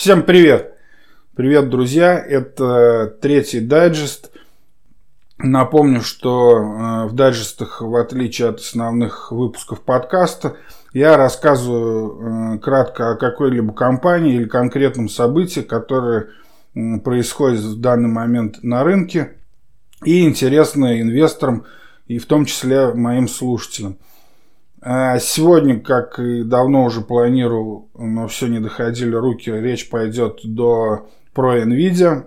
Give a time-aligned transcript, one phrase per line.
[0.00, 0.78] Всем привет!
[1.36, 2.18] Привет, друзья!
[2.18, 4.30] Это третий дайджест.
[5.36, 10.56] Напомню, что э, в дайджестах, в отличие от основных выпусков подкаста,
[10.94, 16.30] я рассказываю э, кратко о какой-либо компании или конкретном событии, которое
[17.04, 19.36] происходит в данный момент на рынке
[20.02, 21.66] и интересно инвесторам,
[22.06, 23.98] и в том числе моим слушателям–
[24.82, 31.62] сегодня, как и давно уже планировал, но все не доходили руки, речь пойдет до про
[31.62, 32.26] NVIDIA.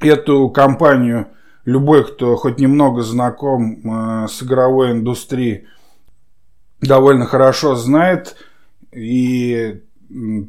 [0.00, 1.28] Эту компанию
[1.64, 5.66] любой, кто хоть немного знаком а, с игровой индустрией,
[6.80, 8.36] довольно хорошо знает.
[8.92, 9.82] И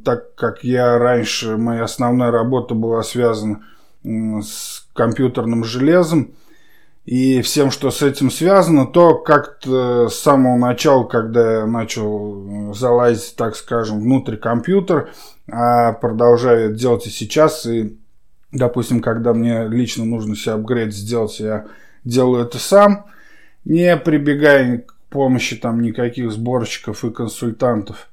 [0.05, 3.63] так как я раньше, моя основная работа была связана
[4.03, 6.35] с компьютерным железом,
[7.07, 12.73] и всем, что с этим связано, то как-то с самого начала, когда я начал э,
[12.73, 15.09] залазить, так скажем, внутрь компьютера,
[15.49, 17.97] а продолжаю делать и сейчас, и,
[18.51, 21.67] допустим, когда мне лично нужно себе апгрейд сделать, я
[22.03, 23.05] делаю это сам,
[23.63, 28.09] не прибегая к помощи там никаких сборщиков и консультантов.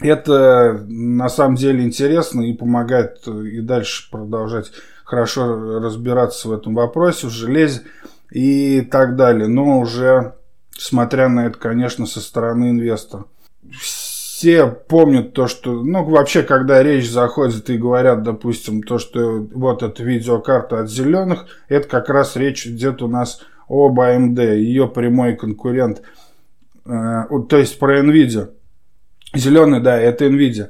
[0.00, 4.72] Это на самом деле интересно и помогает э, и дальше продолжать
[5.08, 7.80] хорошо разбираться в этом вопросе, в железе
[8.30, 9.48] и так далее.
[9.48, 10.34] Но уже
[10.76, 13.24] смотря на это, конечно, со стороны инвестора.
[13.72, 19.82] Все помнят то, что, ну, вообще, когда речь заходит и говорят, допустим, то, что вот
[19.82, 25.36] эта видеокарта от зеленых, это как раз речь идет у нас об AMD, ее прямой
[25.36, 26.02] конкурент,
[26.84, 28.50] э, то есть про NVIDIA.
[29.34, 30.68] Зеленый, да, это NVIDIA.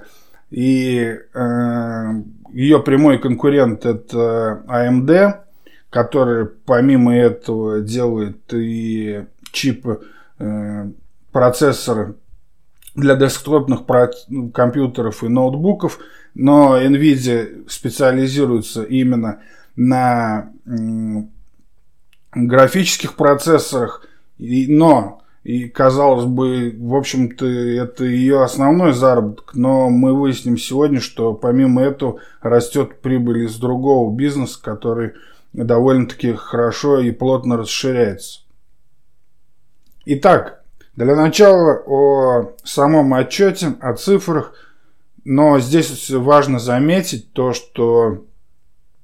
[0.51, 2.13] И э,
[2.59, 5.45] ее прямой конкурент это AMD,
[5.91, 10.01] который помимо этого делает и чипы,
[10.41, 10.91] э,
[11.31, 12.17] процессоры
[12.97, 13.83] для десктопных
[14.53, 16.01] компьютеров и ноутбуков,
[16.35, 19.41] но NVIDIA специализируется именно
[19.77, 20.51] на
[22.33, 24.05] графических процессорах,
[24.37, 31.33] но и, казалось бы, в общем-то, это ее основной заработок, но мы выясним сегодня, что
[31.33, 35.13] помимо этого растет прибыль из другого бизнеса, который
[35.55, 38.41] довольно-таки хорошо и плотно расширяется.
[40.05, 40.63] Итак,
[40.97, 44.53] для начала о самом отчете, о цифрах,
[45.25, 48.27] но здесь важно заметить то, что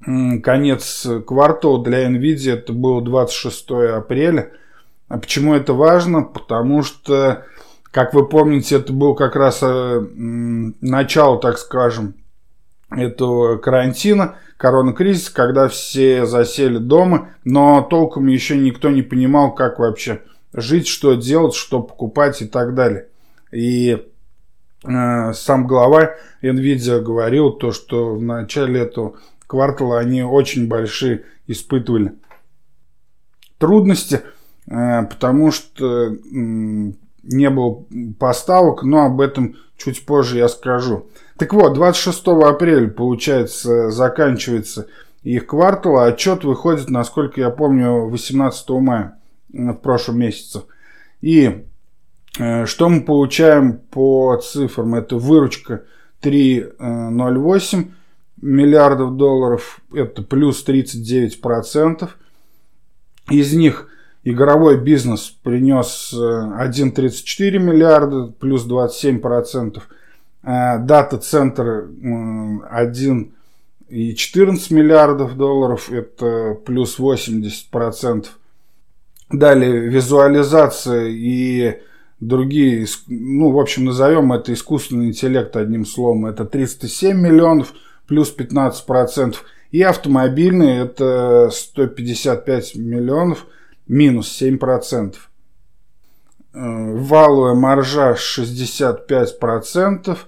[0.04, 4.50] конец квартала для NVIDIA это было 26 апреля–
[5.08, 6.22] а почему это важно?
[6.22, 7.44] Потому что,
[7.90, 12.14] как вы помните, это был как раз э, начало, так скажем,
[12.90, 20.22] этого карантина, коронакризиса, когда все засели дома, но толком еще никто не понимал, как вообще
[20.52, 23.08] жить, что делать, что покупать и так далее.
[23.52, 24.02] И
[24.84, 29.16] э, сам глава Nvidia говорил то, что в начале этого
[29.46, 32.14] квартала они очень большие испытывали
[33.58, 34.22] трудности–
[34.66, 37.84] потому что не было
[38.18, 41.06] поставок, но об этом чуть позже я скажу.
[41.36, 44.86] Так вот, 26 апреля, получается, заканчивается
[45.22, 50.62] их квартал, а отчет выходит, насколько я помню, 18 мая в прошлом месяце.
[51.22, 51.64] И
[52.38, 54.94] э, что мы получаем по цифрам?
[54.94, 55.84] Это выручка
[56.22, 57.90] 3,08
[58.42, 62.10] миллиардов долларов, это плюс 39%.
[63.30, 63.88] Из них
[64.24, 69.82] Игровой бизнес принес 1,34 э, миллиарда, плюс 27%.
[70.42, 73.30] Э, дата-центр 1,14
[74.74, 78.26] миллиардов долларов, это плюс 80%.
[79.30, 81.80] Далее визуализация и
[82.18, 87.74] другие, ну, в общем, назовем это искусственный интеллект одним словом, это 307 миллионов,
[88.06, 89.36] плюс 15%.
[89.70, 93.46] И автомобильный это 155 миллионов,
[93.86, 95.16] минус 7%.
[96.54, 100.18] Э, валовая маржа 65%,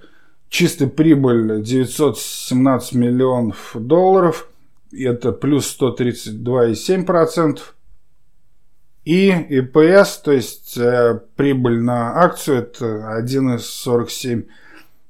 [0.48, 4.48] чистая прибыль 917 миллионов долларов,
[4.92, 7.60] это плюс 132,7%.
[9.04, 14.46] И ИПС, то есть э, прибыль на акцию, это 1,47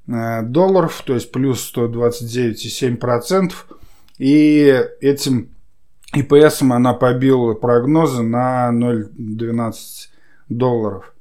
[0.08, 3.52] э, долларов, то есть плюс 129,7%.
[4.19, 5.56] И этим
[6.20, 9.74] ИПСом она побила прогнозы на 0,12
[10.48, 11.12] долларов.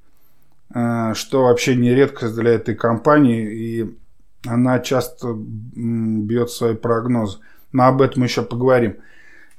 [0.74, 3.53] Э, что вообще не редкость для этой компании.
[3.53, 3.97] И
[4.45, 7.39] она часто бьет свои прогнозы.
[7.71, 8.97] Но об этом еще поговорим.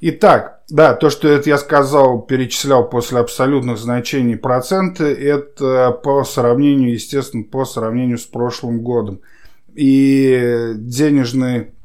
[0.00, 6.92] Итак, да, то, что это я сказал, перечислял после абсолютных значений проценты, это по сравнению,
[6.92, 9.20] естественно, по сравнению с прошлым годом.
[9.74, 11.75] и денежный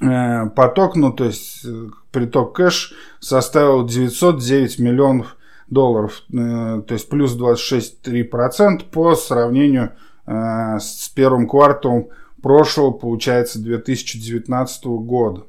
[0.00, 5.36] поток, ну то есть э, приток кэш составил 909 миллионов
[5.68, 9.92] долларов, то есть плюс 26,3% по сравнению
[10.26, 12.08] с первым кварталом
[12.42, 15.44] прошлого, получается, 2019 года.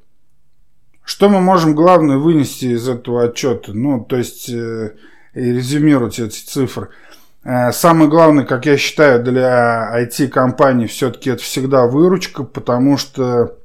[1.04, 3.74] Что мы можем главное вынести из этого отчета?
[3.74, 4.94] Ну, то есть, э,
[5.34, 6.90] резюмировать эти цифры.
[7.44, 13.58] Э, самое главное, как я считаю, для IT-компаний все-таки это всегда выручка, потому что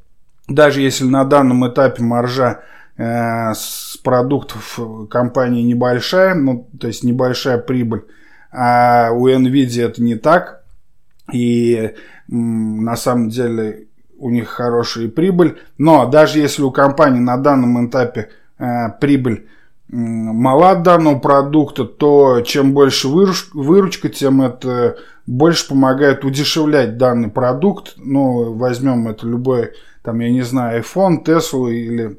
[0.48, 2.62] даже если на данном этапе маржа
[2.96, 4.78] э, с продуктов
[5.10, 8.04] компании небольшая, ну, то есть небольшая прибыль,
[8.52, 10.62] а у NVIDIA это не так.
[11.32, 11.94] И
[12.28, 13.88] на самом деле
[14.18, 15.58] у них хорошая прибыль.
[15.76, 19.48] Но даже если у компании на данном этапе э, прибыль
[19.88, 24.96] мала данного продукта, то чем больше выручка, тем это
[25.26, 27.94] больше помогает удешевлять данный продукт.
[27.96, 29.72] Ну, возьмем это любой,
[30.06, 32.16] там, я не знаю, iPhone, Tesla или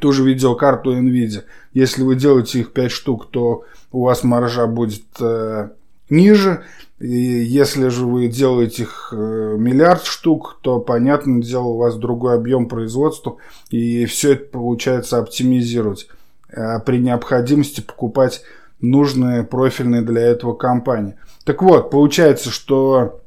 [0.00, 1.42] ту же видеокарту NVIDIA.
[1.74, 5.68] Если вы делаете их 5 штук, то у вас маржа будет э,
[6.08, 6.64] ниже.
[6.98, 9.16] И если же вы делаете их э,
[9.58, 13.36] миллиард штук, то, понятное дело, у вас другой объем производства,
[13.68, 16.08] и все это получается оптимизировать.
[16.50, 18.42] А при необходимости покупать
[18.80, 21.16] нужные профильные для этого компании.
[21.44, 23.20] Так вот, получается, что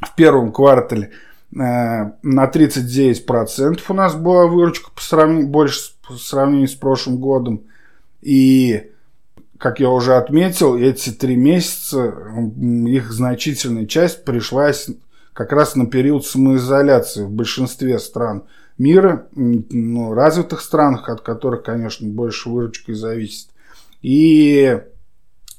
[0.00, 1.10] в первом квартале
[1.56, 7.62] на 39% у нас была выручка по сравнению, больше по сравнению с прошлым годом.
[8.20, 8.90] И
[9.58, 12.14] как я уже отметил, эти три месяца,
[12.86, 14.88] их значительная часть пришлась
[15.32, 18.44] как раз на период самоизоляции в большинстве стран
[18.76, 23.48] мира, ну, развитых странах, от которых, конечно, больше выручкой зависит.
[24.02, 24.78] И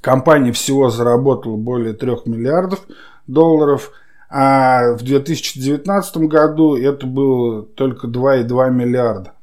[0.01, 2.81] компания всего заработала более 3 миллиардов
[3.25, 3.91] долларов,
[4.29, 9.33] а в 2019 году это было только 2,2 миллиарда.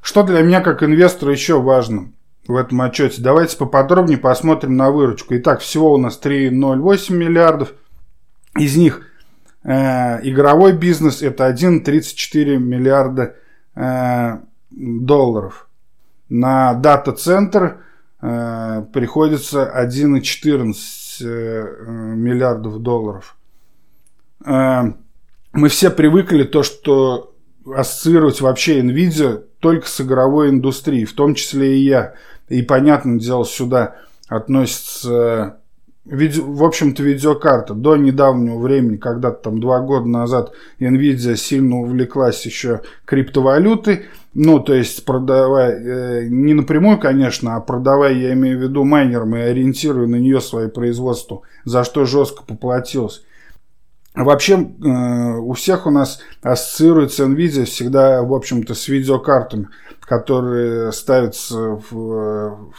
[0.00, 2.12] Что для меня как инвестора еще важно–
[2.46, 3.22] в этом отчете.
[3.22, 5.36] Давайте поподробнее посмотрим на выручку.
[5.36, 7.72] Итак, всего у нас 3,08 миллиардов.
[8.58, 9.02] Из них
[9.64, 13.36] э, игровой бизнес это 1,34 миллиарда
[13.74, 14.38] э,
[14.70, 15.68] долларов.
[16.28, 17.78] На дата-центр
[18.20, 20.74] э, приходится 1,14
[21.20, 23.36] э, миллиардов долларов.
[24.44, 24.92] Э,
[25.52, 27.34] мы все привыкли то, что
[27.66, 32.14] ассоциировать вообще NVIDIA только с игровой индустрией, в том числе и я.
[32.48, 33.96] И, понятное дело, сюда
[34.28, 35.58] относится,
[36.04, 37.74] в общем-то, видеокарта.
[37.74, 44.06] До недавнего времени, когда-то там два года назад, Nvidia сильно увлеклась еще криптовалютой.
[44.34, 49.36] Ну, то есть, продавая, э, не напрямую, конечно, а продавая, я имею в виду майнерам
[49.36, 53.22] и ориентируя на нее свое производство, за что жестко поплатилась.
[54.14, 59.68] Вообще э, у всех у нас ассоциируется NVIDIA всегда, в общем-то, с видеокартами,
[60.00, 62.72] которые ставятся в,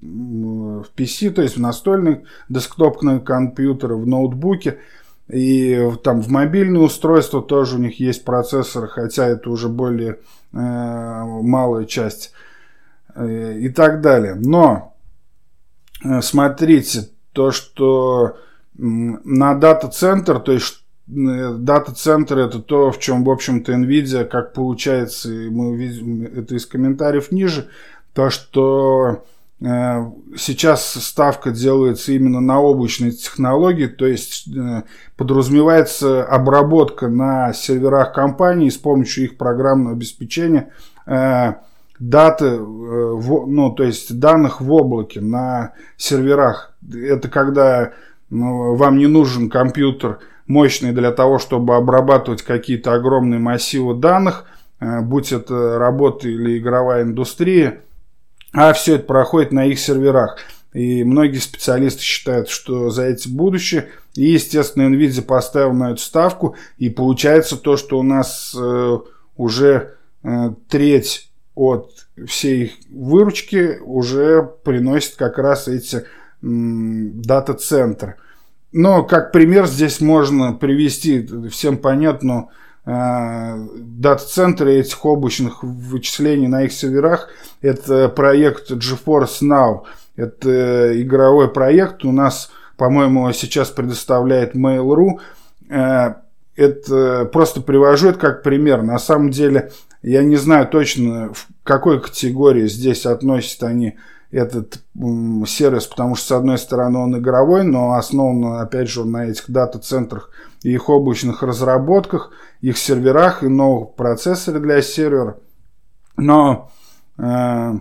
[0.00, 4.78] в PC, то есть в настольные десктопные компьютеры, в ноутбуке.
[5.28, 10.18] И там в мобильные устройства тоже у них есть процессор, хотя это уже более
[10.52, 12.32] э, малая часть
[13.14, 14.34] э, и так далее.
[14.34, 14.96] Но
[16.04, 18.38] э, смотрите, то, что
[18.74, 20.79] на дата-центр, то есть
[21.10, 26.66] дата-центр это то, в чем, в общем-то, NVIDIA, как получается, и мы видим это из
[26.66, 27.68] комментариев ниже,
[28.14, 29.24] то, что
[29.60, 34.82] э, сейчас ставка делается именно на облачные технологии, то есть э,
[35.16, 40.72] подразумевается обработка на серверах компании с помощью их программного обеспечения
[41.06, 41.54] э,
[41.98, 46.72] даты, ну, то есть данных в облаке на серверах.
[46.92, 47.92] Это когда
[48.30, 54.44] ну, вам не нужен компьютер мощный для того, чтобы обрабатывать какие-то огромные массивы данных,
[54.80, 57.80] э, будь это работа или игровая индустрия,
[58.52, 60.38] а все это проходит на их серверах.
[60.72, 63.88] И многие специалисты считают, что за эти будущее.
[64.14, 66.56] И, естественно, NVIDIA поставил на эту ставку.
[66.78, 68.98] И получается то, что у нас э,
[69.36, 71.90] уже э, треть от
[72.26, 76.04] всей их выручки уже приносит как раз эти
[76.42, 78.16] дата-центры.
[78.72, 82.48] Но как пример здесь можно привести всем понятно
[82.84, 87.28] э, дата-центры этих облачных вычислений на их серверах.
[87.62, 89.82] Это проект GeForce Now.
[90.14, 92.04] Это игровой проект.
[92.04, 95.20] У нас, по-моему, сейчас предоставляет Mail.ru.
[95.68, 96.14] Э,
[96.54, 98.82] это просто привожу это как пример.
[98.82, 99.72] На самом деле,
[100.02, 103.96] я не знаю точно, в какой категории здесь относят они
[104.30, 104.80] этот
[105.46, 110.30] сервис, потому что, с одной стороны, он игровой, но основан, опять же, на этих дата-центрах
[110.62, 115.38] и их облачных разработках, их серверах и новых процессорах для сервера.
[116.16, 116.70] Но
[117.18, 117.72] э,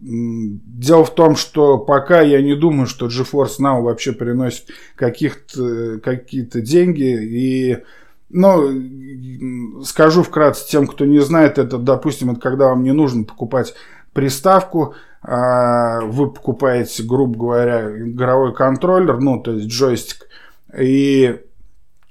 [0.00, 6.60] дело в том, что пока я не думаю, что GeForce Now вообще приносит каких-то, какие-то
[6.60, 7.78] деньги и
[8.30, 13.74] ну, скажу вкратце тем, кто не знает, это, допустим, это когда вам не нужно покупать
[14.12, 20.28] приставку, а, вы покупаете, грубо говоря, игровой контроллер, ну, то есть джойстик,
[20.78, 21.40] и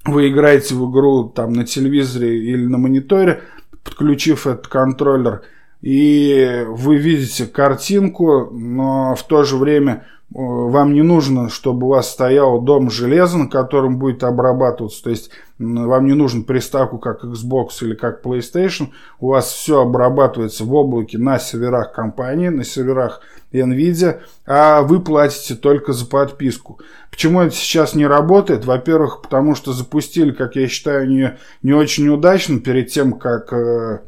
[0.05, 3.41] вы играете в игру там на телевизоре или на мониторе,
[3.83, 5.43] подключив этот контроллер,
[5.81, 12.11] и вы видите картинку, но в то же время вам не нужно, чтобы у вас
[12.11, 15.03] стоял дом железа, на котором будет обрабатываться.
[15.03, 18.89] То есть вам не нужен приставку как Xbox или как PlayStation.
[19.19, 23.21] У вас все обрабатывается в облаке на серверах компании, на серверах
[23.53, 26.79] NVIDIA, а вы платите только за подписку.
[27.09, 28.65] Почему это сейчас не работает?
[28.65, 34.01] Во-первых, потому что запустили, как я считаю, не, не очень удачно перед тем, как э,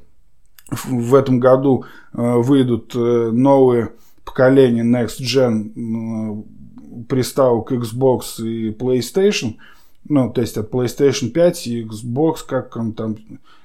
[0.85, 3.91] в этом году э, выйдут э, новые
[4.29, 6.45] поколения Next Gen
[7.07, 9.55] приставок Xbox и PlayStation,
[10.07, 13.17] ну, то есть от PlayStation 5 и Xbox, как он там,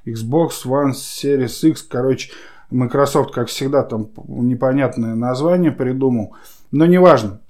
[0.06, 2.30] Xbox One Series X, короче,
[2.70, 6.34] Microsoft, как всегда, там непонятное название придумал,
[6.70, 7.40] но неважно.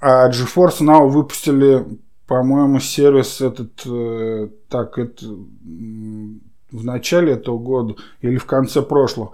[0.00, 1.84] А GeForce Now выпустили,
[2.26, 9.32] по-моему, сервис этот, э, так, это в начале этого года или в конце прошлого.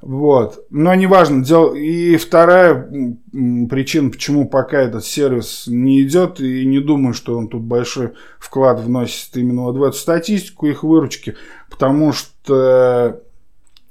[0.00, 0.66] Вот.
[0.70, 1.44] Но неважно.
[1.44, 1.74] Дел...
[1.74, 2.88] И вторая
[3.32, 8.80] причина, почему пока этот сервис не идет, и не думаю, что он тут большой вклад
[8.80, 11.36] вносит именно вот в эту статистику их выручки,
[11.70, 13.22] потому что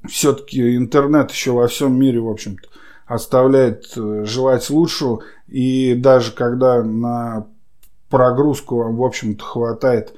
[0.08, 2.68] все-таки интернет еще во всем мире, в общем-то,
[3.06, 5.24] оставляет э, желать лучшего.
[5.48, 7.48] И даже когда на
[8.10, 10.14] прогрузку вам, в общем-то, хватает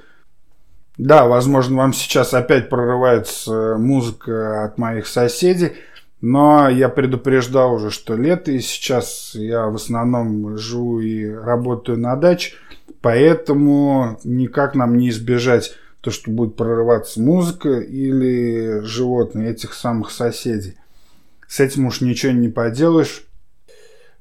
[0.98, 5.72] да, возможно, вам сейчас опять прорывается музыка от моих соседей,
[6.20, 12.16] но я предупреждал уже, что лето, и сейчас я в основном живу и работаю на
[12.16, 12.54] даче,
[13.02, 20.76] поэтому никак нам не избежать то, что будет прорываться музыка или животные этих самых соседей.
[21.46, 23.24] С этим уж ничего не поделаешь.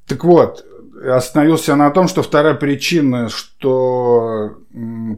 [0.08, 0.65] Так вот,
[1.04, 4.58] остановился на том, что вторая причина, что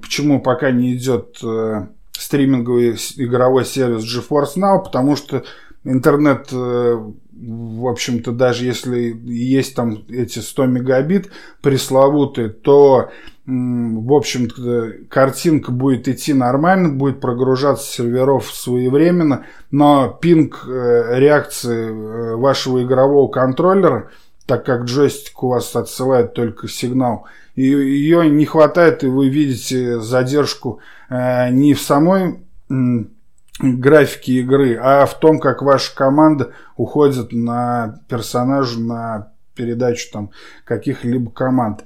[0.01, 5.43] почему пока не идет э, стриминговый игровой сервис GeForce Now, потому что
[5.83, 6.99] интернет, э,
[7.31, 11.29] в общем-то, даже если есть там эти 100 мегабит
[11.61, 13.09] пресловутые, то
[13.49, 22.83] в общем-то, картинка будет идти нормально, будет прогружаться серверов своевременно, но пинг э, реакции вашего
[22.83, 24.09] игрового контроллера–
[24.47, 29.99] так как джойстик у вас отсылает только сигнал, и ее не хватает, и вы видите
[29.99, 32.39] задержку э, не в самой
[33.59, 40.31] графике игры, а в том, как ваша команда уходит на персонажа, на передачу там
[40.63, 41.83] каких-либо команд.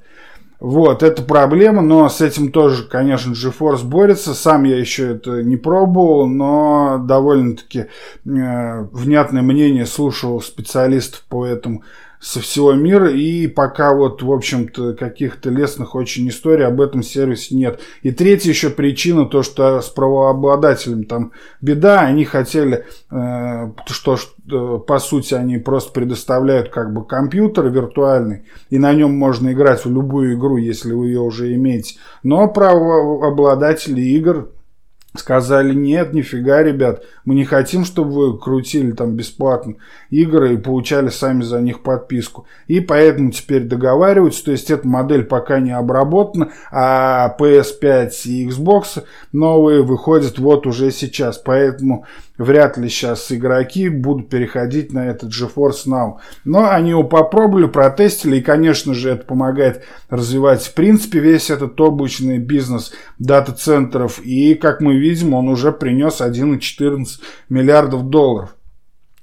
[0.59, 4.35] Вот, это проблема, но с этим тоже, конечно, GeForce борется.
[4.35, 7.87] Сам я еще это не пробовал, но довольно-таки э,
[8.23, 11.81] внятное мнение слушал специалистов по этому
[12.21, 17.55] со всего мира, и пока вот, в общем-то, каких-то лестных очень историй об этом сервисе
[17.55, 17.81] нет.
[18.03, 24.77] И третья еще причина, то, что с правообладателем там беда, они хотели, э, что, что,
[24.77, 29.91] по сути, они просто предоставляют как бы компьютер виртуальный, и на нем можно играть в
[29.91, 31.95] любую игру, если вы ее уже имеете.
[32.21, 34.51] Но правообладатели игр
[35.13, 39.75] Сказали, нет, нифига, ребят, мы не хотим, чтобы вы крутили там бесплатно
[40.09, 42.45] игры и получали сами за них подписку.
[42.67, 49.03] И поэтому теперь договариваются, то есть эта модель пока не обработана, а PS5 и Xbox
[49.33, 51.37] новые выходят вот уже сейчас.
[51.37, 52.05] Поэтому
[52.41, 56.13] вряд ли сейчас игроки будут переходить на этот GeForce Now.
[56.43, 61.79] Но они его попробовали, протестили, и, конечно же, это помогает развивать, в принципе, весь этот
[61.79, 64.19] облачный бизнес дата-центров.
[64.23, 67.05] И, как мы видим, он уже принес 1,14
[67.49, 68.55] миллиардов долларов.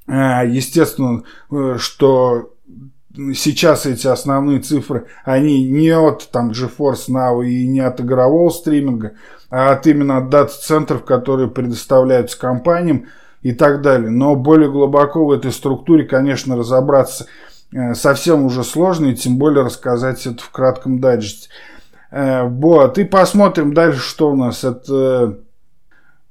[0.06, 2.54] Э, естественно, э, что
[3.34, 9.14] сейчас эти основные цифры, они не от там GeForce Now и не от игрового стриминга,
[9.50, 13.06] а от именно от дата-центров, которые предоставляются компаниям
[13.42, 14.10] и так далее.
[14.10, 17.26] Но более глубоко в этой структуре, конечно, разобраться
[17.72, 21.48] э, совсем уже сложно, и тем более рассказать это в кратком дайджесте.
[22.10, 24.64] Вот, и посмотрим дальше, что у нас.
[24.64, 25.34] Это э,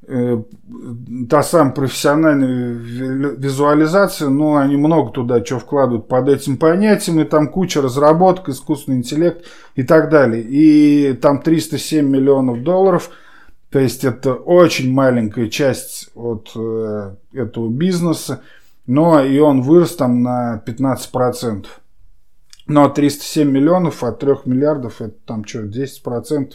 [0.08, 7.50] та самая профессиональная визуализация, ну, они много туда что вкладывают под этим понятием, и там
[7.50, 9.46] куча разработок, искусственный интеллект
[9.76, 10.44] и так далее.
[10.44, 13.10] И там 307 миллионов долларов,
[13.70, 18.42] то есть это очень маленькая часть от э, этого бизнеса,
[18.86, 21.66] но и он вырос там на 15%.
[22.68, 26.54] Но 307 миллионов от 3 миллиардов, это там что, 10%.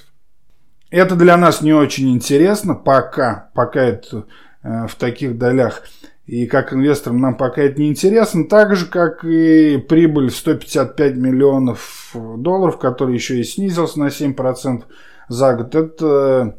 [0.93, 4.27] Это для нас не очень интересно пока, пока это
[4.63, 5.85] э, в таких долях.
[6.27, 11.17] И как инвесторам нам пока это не интересно, так же, как и прибыль в 155
[11.17, 14.83] миллионов долларов, который еще и снизился на 7%
[15.29, 15.75] за год.
[15.75, 16.59] Это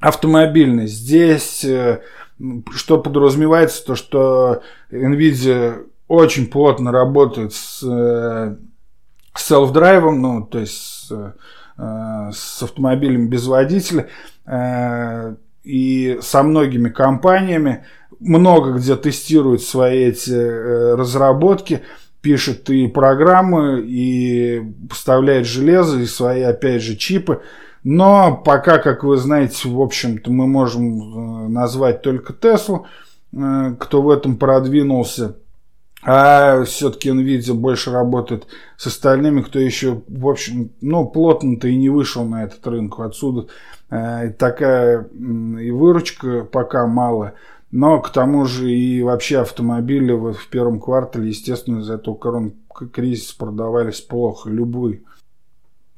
[0.00, 0.88] автомобильный.
[0.88, 2.02] Здесь э,
[2.72, 8.56] что подразумевается, то что Nvidia очень плотно работает с э,
[9.36, 11.32] селф-драйвом, ну, то есть с, э,
[11.78, 14.08] с автомобилем без водителя
[14.46, 17.84] э, и со многими компаниями.
[18.20, 21.82] Много где тестируют свои эти э, разработки,
[22.20, 27.42] пишет и программы, и поставляет железо, и свои, опять же, чипы.
[27.84, 32.86] Но пока, как вы знаете, в общем-то, мы можем назвать только Теслу,
[33.30, 35.36] кто в этом продвинулся–
[36.02, 41.88] а все-таки Nvidia больше работает с остальными, кто еще, в общем, ну, плотно-то и не
[41.88, 43.00] вышел на этот рынок.
[43.00, 43.48] Отсюда
[43.90, 47.34] э, такая и выручка пока мало.
[47.70, 52.52] Но к тому же и вообще автомобили в, в первом квартале, естественно, из-за этого
[52.92, 55.02] кризиса продавались плохо, любые.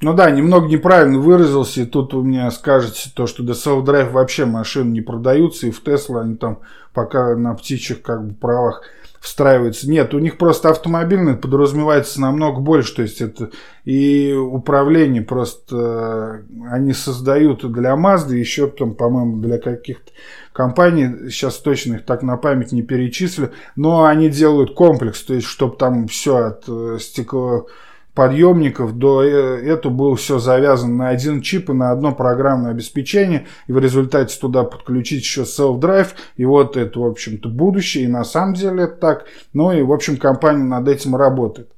[0.01, 4.47] Ну да, немного неправильно выразился, и тут вы мне скажете то, что до self-drive вообще
[4.47, 6.61] машины не продаются, и в Tesla они там
[6.95, 8.83] пока на птичьих как бы правах
[9.21, 9.89] встраивается.
[9.89, 12.97] Нет, у них просто автомобильный подразумевается намного больше.
[12.97, 13.51] То есть это
[13.85, 20.11] и управление просто э, они создают для Mazda, еще там, по-моему, для каких-то
[20.53, 25.47] компаний, сейчас точно их так на память не перечислю, но они делают комплекс, то есть
[25.47, 27.67] чтобы там все от э, стекло
[28.15, 33.47] подъемников до э, это было все завязано на один чип и на одно программное обеспечение,
[33.67, 38.25] и в результате туда подключить еще self-drive, и вот это, в общем-то, будущее, и на
[38.25, 41.71] самом деле это так, ну и, в общем, компания над этим работает.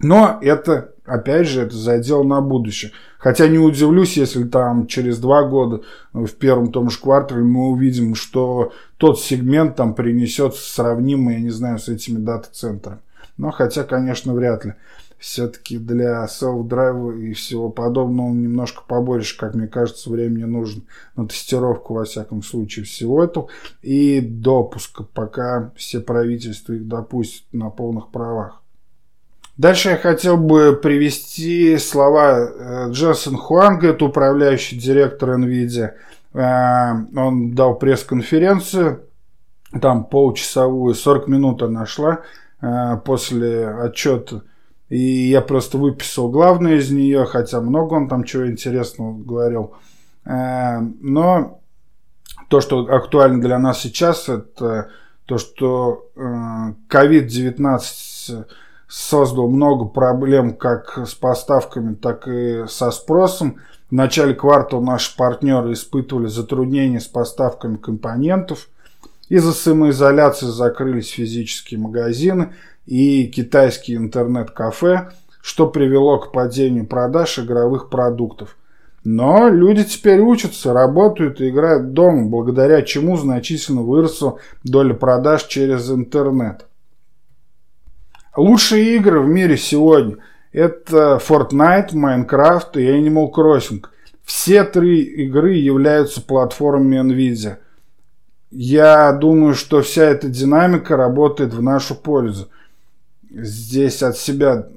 [0.00, 2.92] Но это, опять же, это задел на будущее.
[3.18, 5.82] Хотя не удивлюсь, если там через два года
[6.14, 11.40] э, в первом том же квартале мы увидим, что тот сегмент там принесет сравнимый, я
[11.40, 13.00] не знаю, с этими дата-центрами.
[13.36, 14.74] Но хотя, конечно, вряд ли
[15.18, 20.82] все-таки для self-drive и всего подобного немножко побольше, как мне кажется, времени нужно
[21.16, 23.48] на тестировку, во всяком случае, всего этого
[23.82, 28.62] и допуска, пока все правительства их допустят на полных правах.
[29.56, 35.94] Дальше я хотел бы привести слова э, Джессона Хуанга, это управляющий директор NVIDIA.
[36.32, 39.02] Э, он дал пресс-конференцию,
[39.82, 42.20] там полчасовую, 40 минут она шла
[42.60, 44.42] э, после отчета
[44.88, 49.74] и я просто выписал главное из нее, хотя много он там чего интересного говорил.
[50.24, 51.60] Э, но
[52.48, 54.90] то, что актуально для нас сейчас, это
[55.26, 57.80] то, что COVID-19
[58.30, 58.44] э,
[58.88, 63.56] создал много проблем как с поставками, так и со спросом.
[63.90, 68.68] В начале квартала наши партнеры испытывали затруднения с поставками компонентов.
[69.28, 72.54] Из-за самоизоляции закрылись физические магазины–
[72.88, 75.10] и китайские интернет-кафе,
[75.42, 78.56] что привело к падению продаж игровых продуктов.
[79.04, 85.90] Но люди теперь учатся, работают и играют дома, благодаря чему значительно выросла доля продаж через
[85.90, 86.64] интернет.
[88.34, 90.16] Лучшие игры в мире сегодня–
[90.52, 93.84] это Fortnite, Minecraft и Animal Crossing.
[94.24, 97.56] Все три игры являются платформами NVIDIA.
[98.50, 102.48] Я думаю, что вся эта динамика работает в нашу пользу
[103.30, 104.68] здесь от себя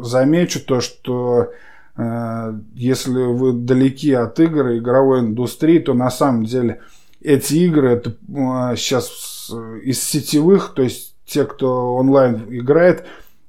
[0.00, 1.50] замечу то, что
[1.96, 6.80] э, если вы далеки от игр и игровой индустрии, то на самом деле
[7.20, 9.50] эти игры это э, сейчас
[9.82, 13.04] из сетевых, то есть те, кто онлайн играет,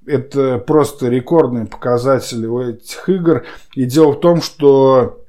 [0.06, 3.46] это просто рекордные показатели у этих игр.
[3.76, 5.20] И дело в том, что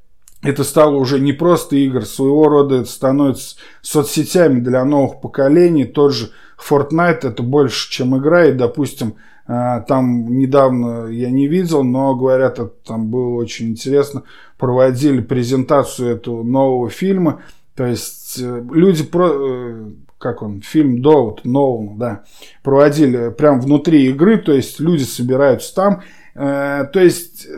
[0.42, 5.84] это стало уже не просто игр, своего рода это становится соцсетями для новых поколений.
[5.84, 6.30] Тот же
[6.68, 9.14] Fortnite это больше, чем игра, и, допустим,
[9.46, 14.22] э, там недавно я не видел, но говорят, это там было очень интересно,
[14.58, 17.42] проводили презентацию этого нового фильма,
[17.74, 22.24] то есть э, люди про э, как он, фильм Доут, Ноун, да,
[22.62, 26.02] проводили прям внутри игры, то есть люди собираются там,
[26.34, 27.48] то есть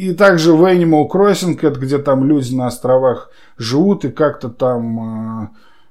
[0.00, 5.44] и также в Animal Crossing, это где там люди на островах живут и как-то там
[5.44, 5.48] э,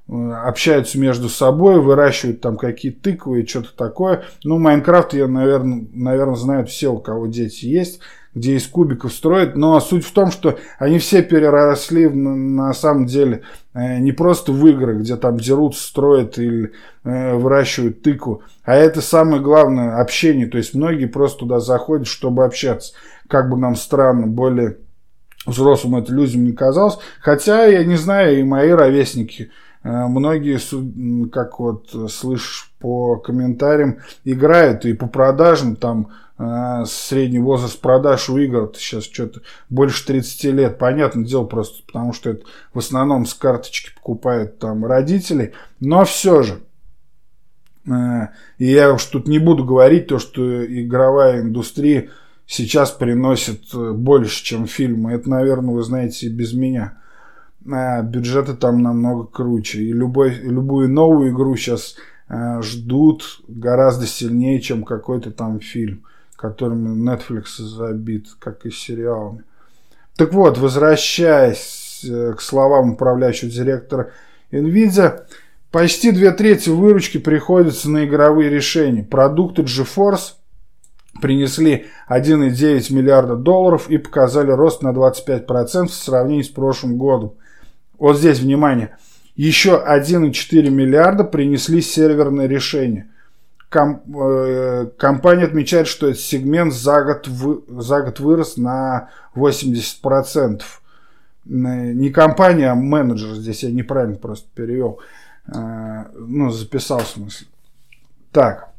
[0.09, 4.23] общаются между собой, выращивают там какие-то тыквы и что-то такое.
[4.43, 7.99] Ну, Майнкрафт, я, наверное, наверное, знают все, у кого дети есть
[8.33, 9.55] где из кубиков строят.
[9.55, 13.41] Но суть в том, что они все переросли на, на самом деле
[13.73, 16.71] э, не просто в игры, где там дерут, строят или
[17.03, 20.47] э, выращивают тыкву, а это самое главное общение.
[20.47, 22.93] То есть многие просто туда заходят, чтобы общаться.
[23.27, 24.77] Как бы нам странно, более
[25.45, 26.99] взрослым это людям не казалось.
[27.21, 29.51] Хотя, я не знаю, и мои ровесники
[29.83, 30.59] Многие,
[31.29, 36.09] как вот слышишь по комментариям, играют и по продажам там
[36.41, 40.77] а, средний возраст продаж у игр сейчас что-то больше 30 лет.
[40.77, 45.53] Понятное дело просто, потому что это в основном с карточки покупают там родители.
[45.81, 46.59] Но все же,
[47.85, 52.09] и я уж тут не буду говорить то, что игровая индустрия
[52.45, 55.13] сейчас приносит э, больше, чем фильмы.
[55.13, 56.97] Это, наверное, вы знаете без меня.
[57.71, 59.79] А, бюджеты там намного круче.
[59.79, 61.95] И любой, любую новую игру сейчас
[62.61, 66.03] ждут гораздо сильнее, чем какой-то там фильм
[66.39, 69.43] которыми Netflix забит, как и сериалами.
[70.15, 74.11] Так вот, возвращаясь э, к словам управляющего директора
[74.51, 75.25] NVIDIA,
[75.69, 79.03] почти две трети выручки приходится на игровые решения.
[79.03, 80.35] Продукты GeForce
[81.21, 87.33] принесли 1,9 миллиарда долларов и показали рост на 25% в сравнении с прошлым годом.
[87.99, 88.97] Вот здесь, внимание,
[89.35, 93.09] еще 1,4 миллиарда принесли серверные решения–
[93.69, 100.63] Ком, э, компания отмечает, что этот сегмент за год, в, за год вырос на 80%.
[101.45, 103.35] Не компания, а менеджер.
[103.35, 104.99] Здесь я неправильно просто перевел.
[105.47, 107.47] Э, ну, записал в смысле.
[108.31, 108.69] Так.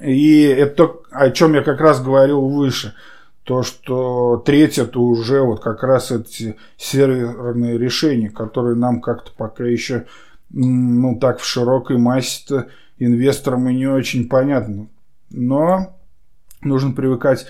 [0.00, 2.94] И это то, о чем я как раз говорил выше.
[3.44, 9.64] То, что треть это уже вот как раз эти серверные решения, которые нам как-то пока
[9.64, 10.06] еще,
[10.50, 14.88] ну так в широкой массе-то инвесторам и не очень понятно.
[15.30, 15.96] Но
[16.62, 17.46] нужно привыкать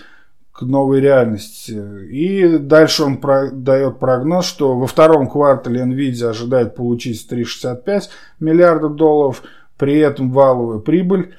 [0.53, 2.07] к новой реальности.
[2.09, 8.03] И дальше он про, дает прогноз, что во втором квартале Nvidia ожидает получить 3,65
[8.41, 9.43] миллиарда долларов,
[9.79, 11.35] при этом валовая прибыль,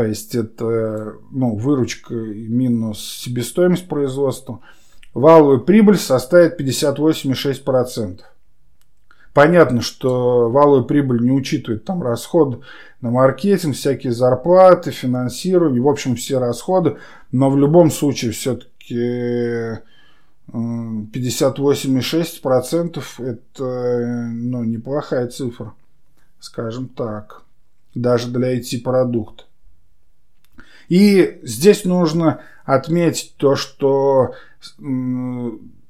[0.00, 4.60] то есть это ну, выручка минус себестоимость производства,
[5.12, 8.20] валовая прибыль составит 58,6%.
[9.34, 12.60] Понятно, что валовая прибыль не учитывает там расходы
[13.02, 16.96] на маркетинг, всякие зарплаты, финансирование, в общем, все расходы,
[17.30, 19.80] но в любом случае все-таки
[20.48, 25.74] 58,6% это ну, неплохая цифра,
[26.38, 27.42] скажем так,
[27.94, 29.44] даже для IT-продукта.
[30.90, 34.34] И здесь нужно отметить то, что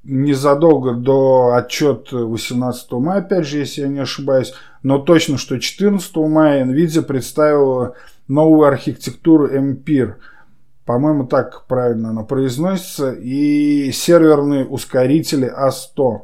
[0.04, 6.14] незадолго до отчета 18 мая, опять же, если я не ошибаюсь, но точно, что 14
[6.16, 7.96] мая NVIDIA представила
[8.28, 10.16] новую архитектуру Empire.
[10.84, 13.12] По-моему, так правильно она произносится.
[13.12, 16.20] И серверные ускорители A100.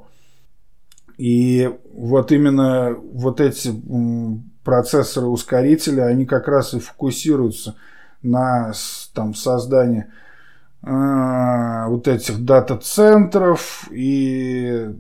[1.16, 3.72] И вот именно вот эти
[4.64, 7.74] процессоры-ускорители, они как раз и фокусируются
[8.22, 8.72] на
[9.14, 10.06] там, создании
[10.82, 14.94] а, вот этих дата-центров и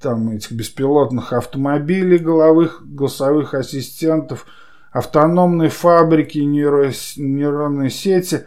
[0.00, 4.46] там этих беспилотных автомобилей, головых, голосовых ассистентов,
[4.92, 8.46] автономные фабрики, нейро, нейронные сети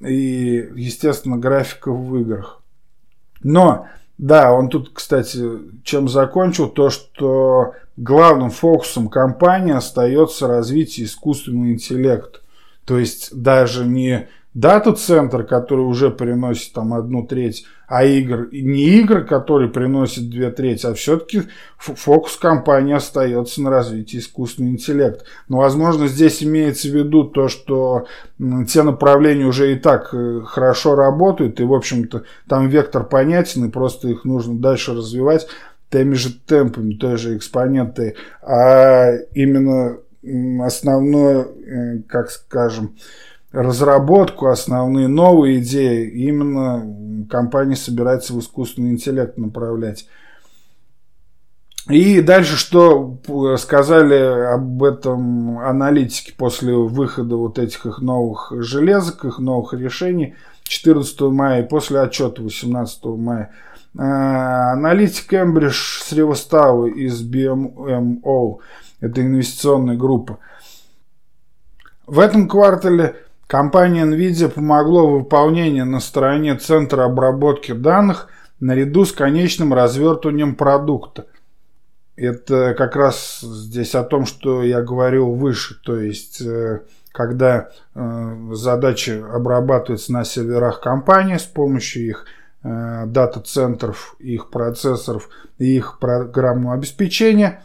[0.00, 2.62] и, естественно, графика в играх.
[3.42, 3.86] Но,
[4.18, 5.44] да, он тут, кстати,
[5.84, 12.40] чем закончил, то, что главным фокусом компании остается развитие искусственного интеллекта.
[12.84, 19.24] То есть даже не дата-центр, который уже приносит там одну треть, а игр, не игры,
[19.24, 21.42] которые приносят две трети, а все-таки
[21.78, 25.24] фокус компании остается на развитии искусственного интеллекта.
[25.48, 28.06] Но, возможно, здесь имеется в виду то, что
[28.68, 33.70] те направления уже и так э, хорошо работают, и, в общем-то, там вектор понятен, и
[33.70, 35.46] просто их нужно дальше развивать
[35.90, 42.96] теми же темпами, той же экспонентой, а именно основное, э, как скажем,
[43.52, 50.06] разработку, основные новые идеи именно компания собирается в искусственный интеллект направлять.
[51.88, 53.18] И дальше, что
[53.58, 61.20] сказали об этом аналитики после выхода вот этих их новых железок, их новых решений 14
[61.22, 63.50] мая и после отчета 18 мая.
[63.98, 68.58] А, аналитик Эмбридж Сревостава из BMO,
[69.02, 70.38] это инвестиционная группа.
[72.06, 73.16] В этом квартале
[73.52, 78.28] Компания NVIDIA помогла в выполнении на стороне центра обработки данных
[78.60, 81.26] наряду с конечным развертыванием продукта.
[82.16, 86.80] Это как раз здесь о том, что я говорил выше, то есть э,
[87.12, 92.24] когда э, задачи обрабатываются на серверах компании с помощью их
[92.62, 97.62] э, дата-центров, их процессоров и их программного обеспечения,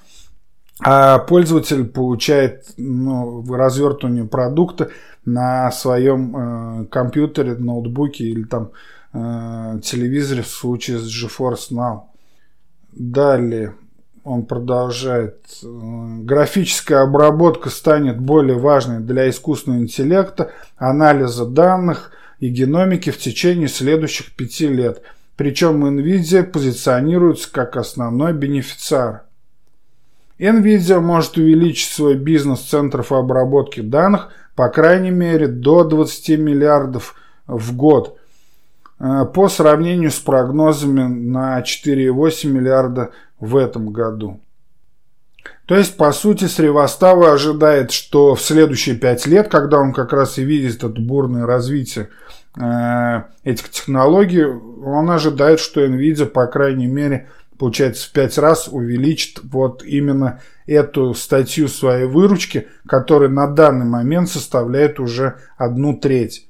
[0.79, 4.91] а пользователь получает ну, развертывание продукта
[5.25, 8.71] на своем э, компьютере, ноутбуке или там
[9.13, 12.01] э, телевизоре в случае с GeForce Now.
[12.91, 13.75] Далее
[14.27, 15.45] он продолжает.
[15.63, 24.35] Графическая обработка станет более важной для искусственного интеллекта, анализа данных и геномики в течение следующих
[24.35, 25.01] пяти лет.
[25.37, 29.26] Причем NVIDIA позиционируется как основной бенефициар.
[30.39, 37.75] NVIDIA может увеличить свой бизнес центров обработки данных по крайней мере до 20 миллиардов в
[37.75, 38.17] год
[38.99, 44.39] э, по сравнению с прогнозами на 4,8 миллиарда в этом году.
[45.67, 50.37] То есть, по сути, Сревостава ожидает, что в следующие пять лет, когда он как раз
[50.37, 52.09] и видит это бурное развитие
[52.59, 59.41] э, этих технологий, он ожидает, что NVIDIA, по крайней мере, получается, в пять раз увеличит
[59.43, 66.47] вот именно эту статью своей выручки, которая на данный момент составляет уже одну треть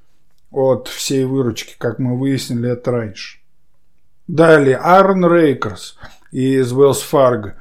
[0.51, 3.39] от всей выручки, как мы выяснили это раньше.
[4.27, 5.97] Далее, Аарон Рейкерс–
[6.31, 7.53] из Wells Fargo.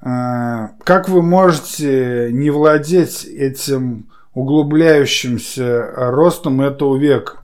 [0.00, 7.38] А, как вы можете не владеть этим углубляющимся ростом этого века?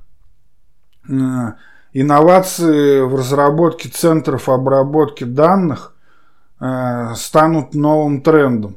[1.93, 5.95] Инновации в разработке центров обработки данных
[6.59, 8.77] а, станут новым трендом.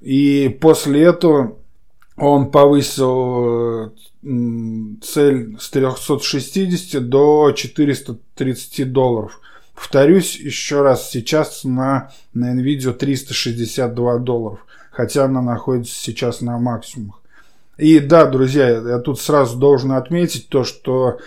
[0.00, 1.56] И после этого
[2.16, 9.40] он повысил цель с 360 до 430 долларов–
[9.74, 17.20] Повторюсь еще раз, сейчас на, на NVIDIA 362 долларов, хотя она находится сейчас на максимумах.
[17.76, 21.18] И да, друзья, я тут сразу должен отметить то, что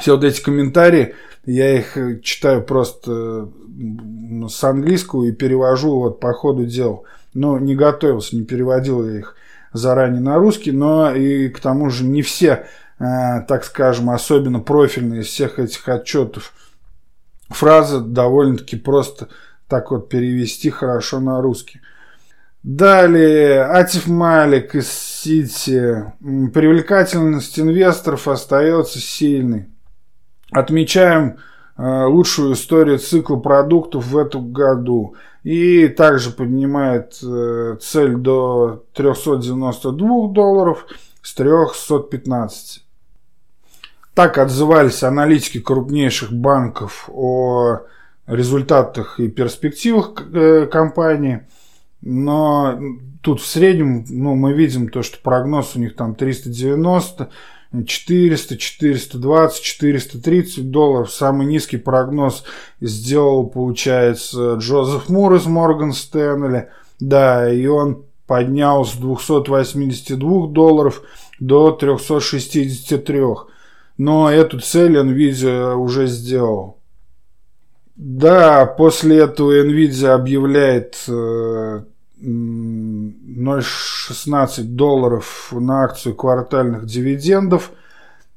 [0.00, 3.48] все вот эти комментарии, я их э, читаю просто
[4.48, 7.02] с английского и перевожу вот по ходу дела.
[7.34, 9.36] Но не готовился, не переводил я их
[9.72, 12.66] заранее на русский, но и к тому же не все,
[12.98, 13.04] э,
[13.46, 16.52] так скажем, особенно профильные из всех этих отчетов
[17.48, 19.28] фраза довольно-таки просто
[19.68, 21.80] так вот перевести хорошо на русский.
[22.62, 26.12] Далее, Атиф Малик из Сити.
[26.20, 29.68] Привлекательность инвесторов остается сильной.
[30.50, 31.38] Отмечаем
[31.76, 35.14] э, лучшую историю цикла продуктов в этом году.
[35.44, 40.86] И также поднимает э, цель до 392 долларов
[41.22, 42.84] с 315.
[44.14, 47.82] Так отзывались аналитики крупнейших банков о
[48.26, 51.46] результатах и перспективах э, компании.
[52.00, 52.80] Но
[53.22, 57.30] тут в среднем ну, мы видим то, что прогноз у них там 390,
[57.72, 61.12] 400, 420, 430 долларов.
[61.12, 62.44] Самый низкий прогноз
[62.80, 66.68] сделал, получается, Джозеф Мур из Морган Стэнли.
[67.00, 71.02] Да, и он поднял с 282 долларов
[71.40, 73.20] до 363
[73.98, 76.78] но эту цель NVIDIA уже сделал.
[77.96, 81.04] Да, после этого NVIDIA объявляет
[82.20, 87.72] 0,16 э, долларов на акцию квартальных дивидендов.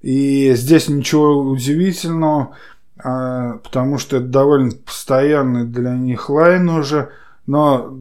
[0.01, 2.57] И здесь ничего удивительного,
[2.97, 7.11] а, потому что это довольно постоянный для них лайн уже.
[7.47, 7.97] Но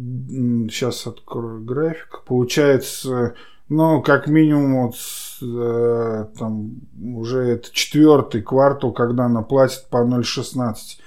[0.71, 2.23] сейчас открою график.
[2.27, 3.35] Получается,
[3.69, 4.97] ну, как минимум, вот,
[5.43, 10.99] э, там, уже это четвертый квартал, когда она платит по 0,16.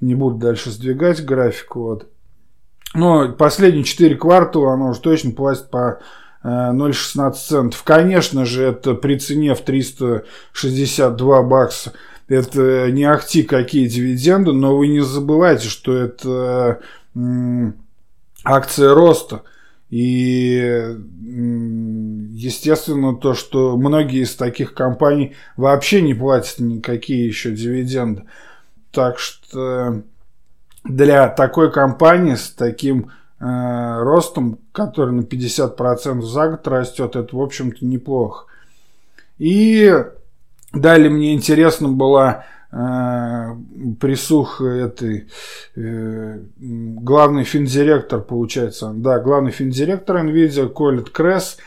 [0.00, 2.08] Не буду дальше сдвигать график, вот.
[2.96, 6.00] Но последние четыре квартала она уже точно платит по
[6.42, 7.82] 0,16 э, центов.
[7.82, 11.92] Конечно же, это при цене в 362 бакса.
[12.28, 16.80] Это не ахти какие дивиденды, но вы не забывайте, что это
[18.44, 19.42] акция роста.
[19.90, 20.56] И
[22.32, 28.24] естественно то, что многие из таких компаний вообще не платят никакие еще дивиденды.
[28.90, 30.02] Так что
[30.88, 37.40] для такой компании с таким э, ростом, который на 50% за год растет, это, в
[37.40, 38.46] общем-то, неплохо.
[39.38, 39.92] И
[40.72, 43.56] далее мне интересно была э,
[44.00, 45.28] присух этой
[45.74, 51.58] э, главный финдиректор, получается, да, главный финдиректор NVIDIA Колет Кресс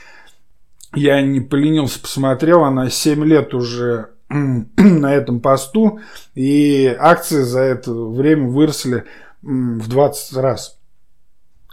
[0.96, 4.10] я не поленился, посмотрел, она 7 лет уже
[4.78, 6.00] на этом посту,
[6.36, 9.06] и акции за это время выросли
[9.42, 10.78] в 20 раз.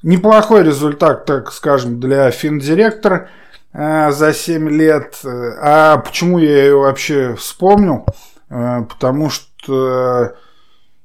[0.02, 3.28] Неплохой результат, так скажем, для финдиректора
[3.72, 5.20] э, за 7 лет.
[5.24, 8.06] А почему я ее вообще вспомнил?
[8.48, 10.36] Э, потому что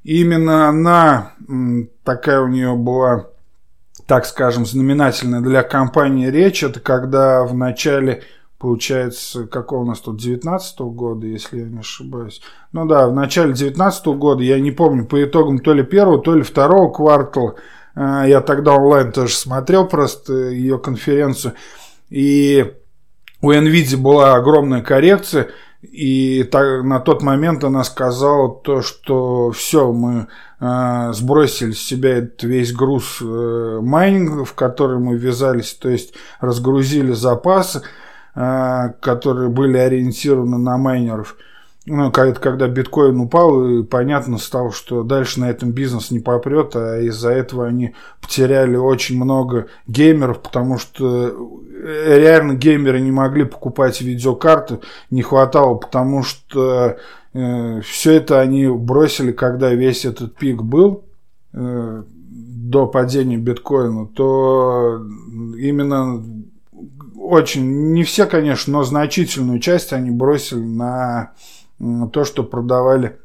[0.03, 1.33] именно она,
[2.03, 3.27] такая у нее была,
[4.05, 6.63] так скажем, знаменательная для компании речь.
[6.63, 8.23] Это когда в начале
[8.61, 12.41] получается, какого у нас тут, 19 -го года, если я не ошибаюсь.
[12.71, 16.19] Ну да, в начале 19 -го года, я не помню, по итогам то ли первого,
[16.19, 17.55] то ли второго квартала,
[17.95, 21.53] э, я тогда онлайн тоже смотрел просто ее конференцию,
[22.11, 22.71] и
[23.41, 25.47] у NVIDIA была огромная коррекция,
[25.81, 30.27] и так, на тот момент она сказала то, что все, мы
[30.59, 36.13] э, сбросили с себя этот весь груз э, майнинга, в который мы ввязались, то есть
[36.39, 37.81] разгрузили запасы,
[38.33, 41.35] которые были ориентированы на майнеров.
[41.87, 46.99] Ну, когда биткоин упал, и понятно стало, что дальше на этом бизнес не попрет, а
[46.99, 54.79] из-за этого они потеряли очень много геймеров, потому что реально геймеры не могли покупать видеокарты,
[55.09, 56.97] не хватало, потому что
[57.33, 61.05] э, все это они бросили, когда весь этот пик был
[61.53, 65.01] э, до падения биткоина, то
[65.57, 66.23] именно
[67.21, 71.33] очень, не все, конечно, но значительную часть они бросили на
[72.11, 73.17] то, что продавали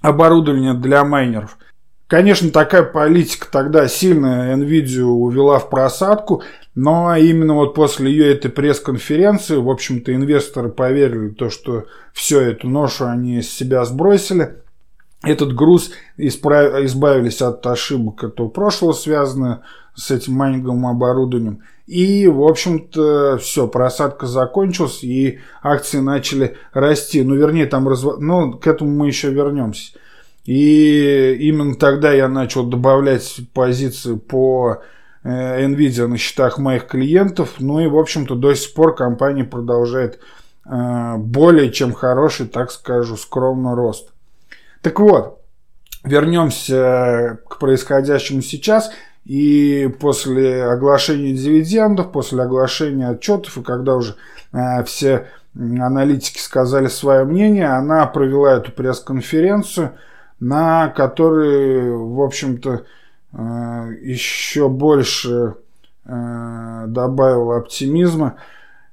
[0.00, 1.58] оборудование для майнеров.
[2.06, 6.42] Конечно, такая политика тогда сильно NVIDIA увела в просадку,
[6.74, 12.40] но именно вот после ее этой пресс-конференции, в общем-то, инвесторы поверили в то, что все
[12.40, 14.63] эту ношу они с себя сбросили.
[15.26, 19.62] Этот груз избавились от ошибок этого прошлого, связанного
[19.94, 21.60] с этим майнинговым оборудованием.
[21.86, 27.22] И, в общем-то, все, просадка закончилась, и акции начали расти.
[27.22, 28.18] Ну, вернее, там разв...
[28.18, 29.92] Ну, к этому мы еще вернемся.
[30.46, 34.82] И именно тогда я начал добавлять позиции по
[35.22, 37.54] э, Nvidia на счетах моих клиентов.
[37.58, 40.20] Ну и, в общем-то, до сих пор компания продолжает
[40.66, 44.13] э, более чем хороший, так скажу, скромный рост.
[44.84, 45.40] Так вот,
[46.04, 48.90] вернемся к происходящему сейчас.
[49.24, 54.16] И после оглашения дивидендов, после оглашения отчетов, и когда уже
[54.52, 59.92] э, все аналитики сказали свое мнение, она провела эту пресс-конференцию,
[60.38, 62.82] на которой, в общем-то,
[63.32, 65.54] э, еще больше
[66.04, 68.36] э, добавила оптимизма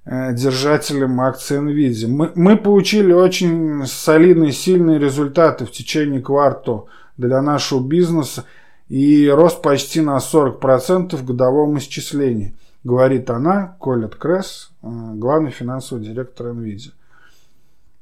[0.05, 2.07] э, держателям акций NVIDIA.
[2.07, 6.85] Мы, мы получили очень солидные, сильные результаты в течение квартала
[7.17, 8.45] для нашего бизнеса
[8.89, 16.03] и рост почти на 40% в годовом исчислении, говорит она, Колет Кресс, э, главный финансовый
[16.03, 16.91] директор NVIDIA.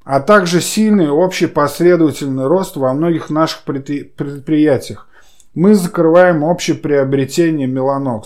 [0.04, 5.08] А также сильный общий последовательный рост во многих наших предприятиях.
[5.54, 8.24] Мы закрываем общее приобретение Mellanox.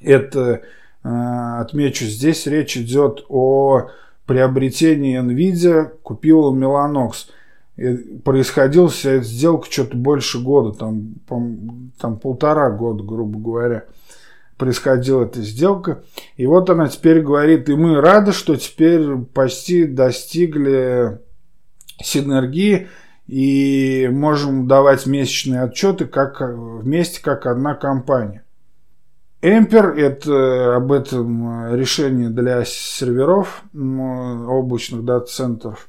[0.00, 0.62] Это,
[1.02, 3.88] отмечу, здесь речь идет о
[4.26, 7.14] приобретении NVIDIA, купила Mellanox–
[8.24, 13.84] происходила вся эта сделка что-то больше года, там, там полтора года, грубо говоря,
[14.58, 16.02] происходила эта сделка.
[16.36, 21.20] И вот она теперь говорит, и мы рады, что теперь почти достигли
[22.02, 22.88] синергии
[23.26, 28.44] и можем давать месячные отчеты как, вместе как одна компания.
[29.42, 35.88] Эмпер– это об этом решение для серверов облачных дата-центров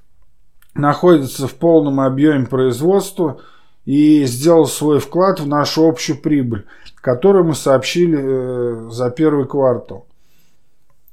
[0.73, 3.41] находится в полном объеме производства
[3.85, 10.05] и сделал свой вклад в нашу общую прибыль, которую мы сообщили э, за первый квартал.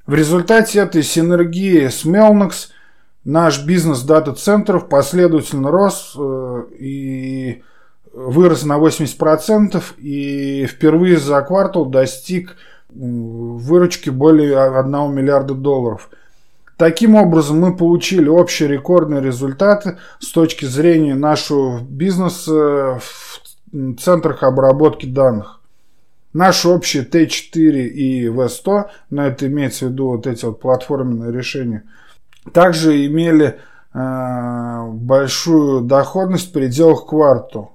[0.07, 2.69] В результате этой синергии с Melnox
[3.25, 7.63] наш бизнес дата-центров последовательно рос э, и
[8.13, 12.57] вырос на 80% и впервые за квартал достиг
[12.91, 16.11] выручки более 1 миллиарда долларов–
[16.79, 23.41] Таким образом, мы получили общие рекордные результаты с точки зрения нашего бизнеса в
[23.99, 25.61] центрах обработки данных.
[26.33, 31.83] Наши общие T4 и V100, на это имеется в виду вот эти вот платформенные решения,
[32.53, 33.59] также имели
[33.93, 37.71] э, большую доходность в пределах квартала.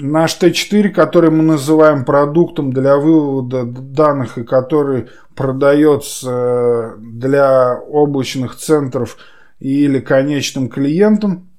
[0.00, 9.18] Наш Т4, который мы называем продуктом для вывода данных и который продается для облачных центров
[9.58, 11.50] или конечным клиентам,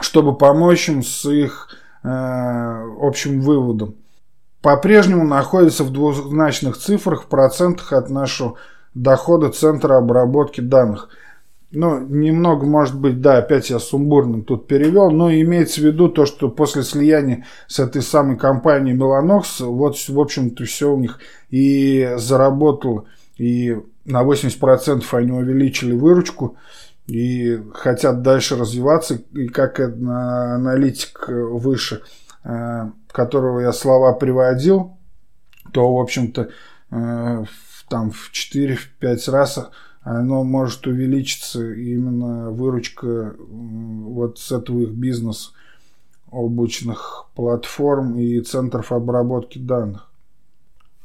[0.00, 1.68] чтобы помочь им с их
[2.04, 2.08] э,
[3.00, 3.96] общим выводом.
[4.60, 8.54] По-прежнему находится в двузначных цифрах, в процентах от нашего
[8.94, 11.08] дохода центра обработки данных.
[11.74, 16.26] Ну, немного, может быть, да, опять я сумбурно тут перевел, но имеется в виду то,
[16.26, 21.18] что после слияния с этой самой компанией Mellanox, вот, в общем-то, все у них
[21.48, 23.06] и заработало,
[23.38, 26.58] и на 80% они увеличили выручку,
[27.06, 32.02] и хотят дальше развиваться, и как аналитик выше,
[32.44, 34.98] э, которого я слова приводил,
[35.72, 36.50] то, в общем-то,
[36.90, 37.44] э,
[37.88, 39.70] там в 4-5 раз
[40.04, 45.52] оно может увеличиться именно выручка вот с этого их бизнес
[46.30, 50.08] облачных платформ и центров обработки данных.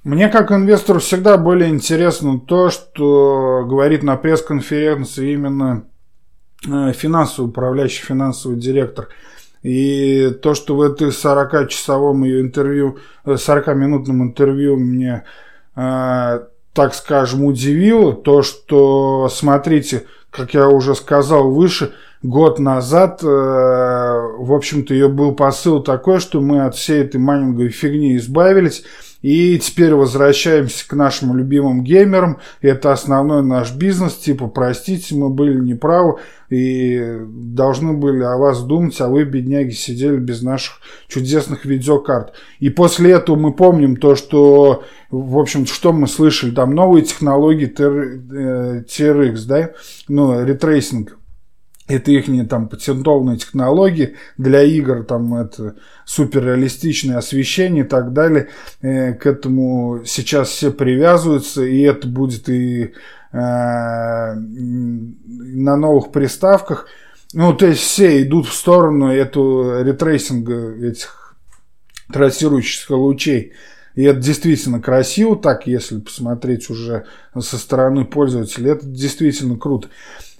[0.03, 5.83] Мне как инвестору всегда более интересно то, что говорит на пресс-конференции именно
[6.65, 9.09] э, финансовый управляющий финансовый директор.
[9.63, 15.25] И то, что в этой 40-часовом ее интервью, 40-минутном э, интервью мне
[15.75, 16.39] э,
[16.77, 24.53] так скажем, удивило то, что, смотрите, как я уже сказал выше, год назад, э, в
[24.53, 28.83] общем-то, ее был посыл такой, что мы от всей этой майнинговой фигни избавились,
[29.21, 32.39] и теперь возвращаемся к нашим любимым геймерам.
[32.61, 34.15] Это основной наш бизнес.
[34.15, 40.17] Типа, простите, мы были неправы и должны были о вас думать, а вы, бедняги, сидели
[40.17, 42.33] без наших чудесных видеокарт.
[42.59, 47.67] И после этого мы помним то, что, в общем, что мы слышали, там новые технологии
[47.67, 49.71] RTX, э, да,
[50.07, 51.17] ну, ray tracing
[51.87, 55.75] это их там патентованные технологии для игр, там это
[56.05, 58.49] суперреалистичное освещение и так далее.
[58.81, 62.93] Э, к этому сейчас все привязываются, и это будет и
[63.31, 63.37] э,
[64.35, 64.35] на
[65.77, 66.87] новых приставках.
[67.33, 71.35] Ну, то есть все идут в сторону эту ray tracing а этих
[72.11, 73.53] трассирующих лучей.
[73.95, 77.05] И это действительно красиво, так если посмотреть уже
[77.37, 79.87] со стороны пользователя, это действительно круто.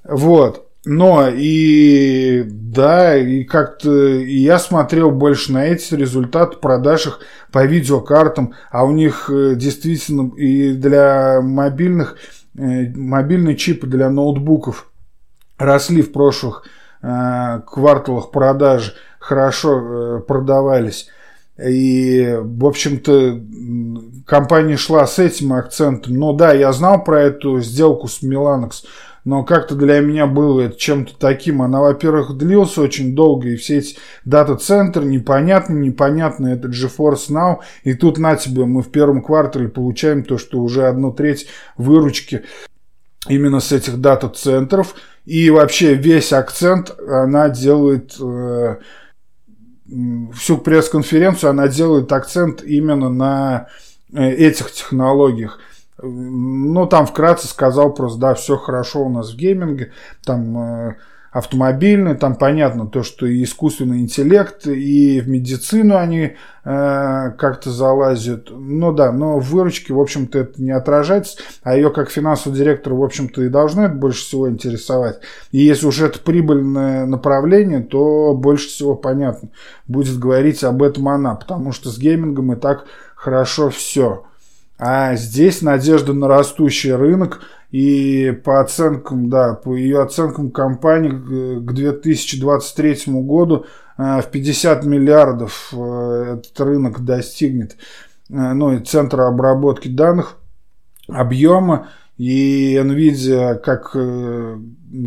[0.04, 0.67] Вот.
[0.86, 2.44] Но и
[2.78, 7.20] да, и как-то я смотрел больше на эти результаты продаж их
[7.52, 12.18] по видеокартам, а у них э, действительно и для мобильных,
[12.56, 14.90] э, мобильные чипы для ноутбуков
[15.58, 16.64] росли в прошлых
[17.02, 21.10] э, кварталах продаж, хорошо продавались.
[21.58, 23.42] И, в общем-то,
[24.28, 26.14] компания шла с этим акцентом.
[26.14, 28.86] Но да, я знал про эту сделку с Миланокс
[29.28, 31.62] но как-то для меня было это чем-то таким.
[31.62, 37.94] Она, во-первых, длилась очень долго, и все эти дата-центры непонятно, непонятно, это GeForce Now, и
[37.94, 42.44] тут на тебе мы в первом квартале получаем то, что уже одну треть выручки
[43.28, 48.16] именно с этих дата-центров, и вообще весь акцент она делает...
[48.22, 48.78] Э,
[50.34, 53.68] всю пресс-конференцию она делает акцент именно на
[54.14, 55.60] э, этих технологиях.
[56.02, 59.92] Ну, там вкратце сказал просто, да, все хорошо у нас в гейминге,
[60.24, 60.96] там э,
[61.32, 66.32] автомобильный, там понятно то, что и искусственный интеллект, и в медицину они э,
[66.64, 68.50] как-то залазят.
[68.52, 72.94] Ну да, но в выручке, в общем-то, это не отражается, а ее как финансовый директор,
[72.94, 75.20] в общем-то, и должно это больше всего интересовать.
[75.52, 79.50] И если уже это прибыльное направление, то больше всего понятно
[79.88, 82.86] будет говорить об этом она, потому что с геймингом и так
[83.16, 84.24] хорошо все.
[84.78, 87.42] А здесь надежда на растущий рынок.
[87.72, 91.10] И по оценкам, да, по ее оценкам компании
[91.60, 93.66] к 2023 году
[93.98, 97.76] э, в 50 миллиардов э, этот рынок достигнет.
[98.30, 100.38] Э, ну и центра обработки данных
[101.10, 101.90] объема.
[102.18, 103.96] И Nvidia, как,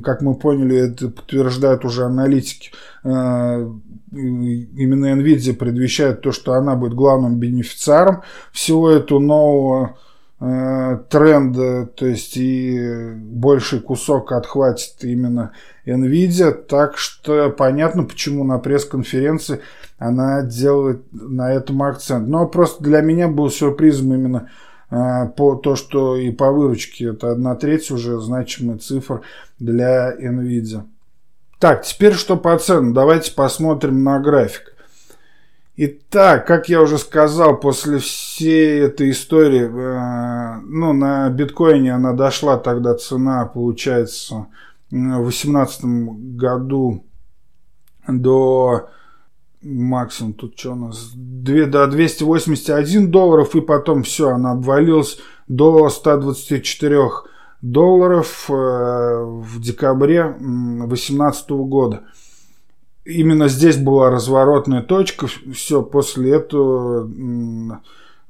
[0.03, 2.71] как мы поняли, это подтверждают уже аналитики,
[4.13, 8.23] именно Nvidia предвещает то, что она будет главным бенефициаром
[8.53, 9.99] всего этого нового
[10.41, 15.53] э, тренда, то есть и больший кусок отхватит именно
[15.87, 19.61] Nvidia, так что понятно, почему на пресс-конференции
[19.99, 22.27] она делает на этом акцент.
[22.27, 27.31] Но просто для меня был сюрпризом именно э, по то, что и по выручке это
[27.31, 29.23] одна треть уже значимый цифр
[29.59, 30.85] для Nvidia.
[31.61, 32.95] Так, теперь что по ценам?
[32.95, 34.75] Давайте посмотрим на график.
[35.77, 42.59] Итак, как я уже сказал, после всей этой истории, э, ну, на биткоине она дошла
[42.59, 44.47] тогда цена, получается,
[44.91, 45.85] в 2018
[46.37, 47.05] году
[48.07, 48.91] до
[49.63, 55.89] максимум, тут что у нас, 2, до 281 долларов, и потом все, она обвалилась до
[55.89, 56.99] 124
[57.63, 62.03] долларов э, в декабре 2018 года.
[63.05, 65.27] Именно здесь была разворотная точка.
[65.27, 67.09] Все, после этого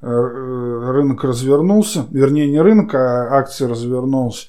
[0.01, 4.47] рынок развернулся, вернее не рынок, а акции развернулся.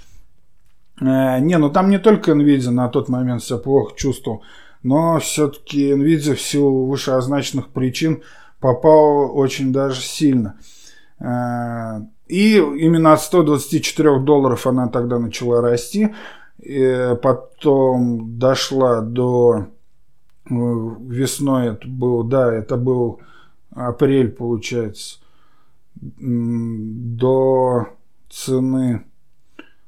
[1.00, 4.42] Не, ну там не только Nvidia на тот момент себя плохо чувствовал,
[4.82, 8.22] но все-таки Nvidia в силу вышеозначенных причин
[8.60, 10.56] попал очень даже сильно.
[12.28, 16.14] И именно от 124 долларов она тогда начала расти.
[17.22, 19.66] Потом дошла до
[20.48, 23.20] э, весной это был, да, это был
[23.74, 25.18] апрель, получается,
[25.96, 27.88] до
[28.30, 29.04] цены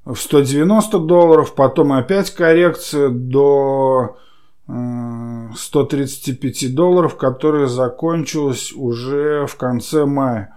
[0.04, 4.18] в 190 долларов, потом опять коррекция до
[4.66, 10.54] 135 э, долларов, которая закончилась уже в конце мая.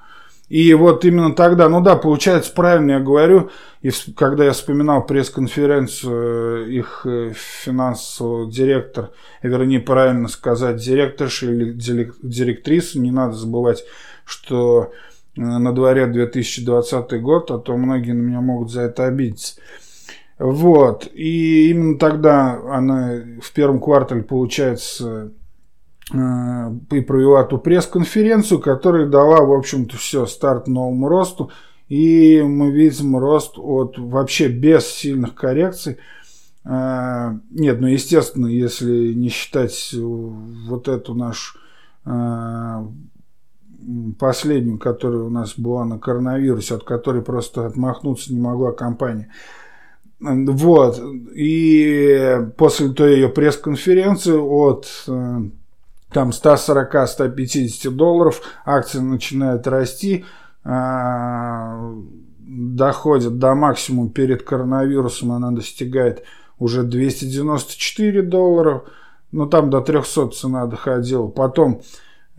[0.50, 3.50] И вот именно тогда, ну да, получается, правильно я говорю,
[3.82, 9.12] и когда я вспоминал пресс-конференцию, э, их э, финансовый директор,
[9.44, 13.84] вернее, правильно сказать, директорша или директриса, не надо забывать,
[14.24, 14.94] что
[15.36, 19.56] э, на дворе 2020 год, а то многие на меня могут за это обидеться.
[20.40, 25.32] Вот, и именно тогда она в первом квартале, получается,
[26.14, 31.52] Э, и провела ту пресс-конференцию, которая дала, в общем-то, все, старт новому росту.
[31.90, 35.98] И мы видим рост от вообще без сильных коррекций.
[36.64, 41.60] Э, нет, ну, естественно, если не считать вот эту нашу
[42.06, 42.86] э,
[44.18, 49.30] последнюю, которая у нас была на коронавирусе, от которой просто отмахнуться не могла компания.
[50.20, 51.02] Вот.
[51.36, 54.88] И после той ее пресс-конференции от
[56.12, 60.26] там 140-150 долларов, акции начинают расти,
[60.64, 61.94] а,
[62.40, 66.24] доходит до максимума перед коронавирусом, она достигает
[66.60, 68.84] уже 294 доллара,
[69.32, 71.28] но ну, там до 300 цена доходила.
[71.28, 71.82] Потом э,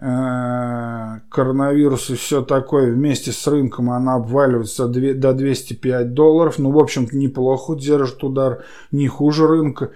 [0.00, 2.92] коронавирус и все такое.
[2.92, 6.58] Вместе с рынком она обваливается до 205 долларов.
[6.58, 9.90] Ну, в общем-то, неплохо держит удар, не хуже рынка.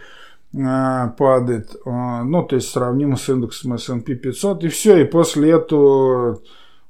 [0.55, 5.53] А, падает, а, ну, то есть сравнимо с индексом S&P 500, и все, и после
[5.53, 6.43] этого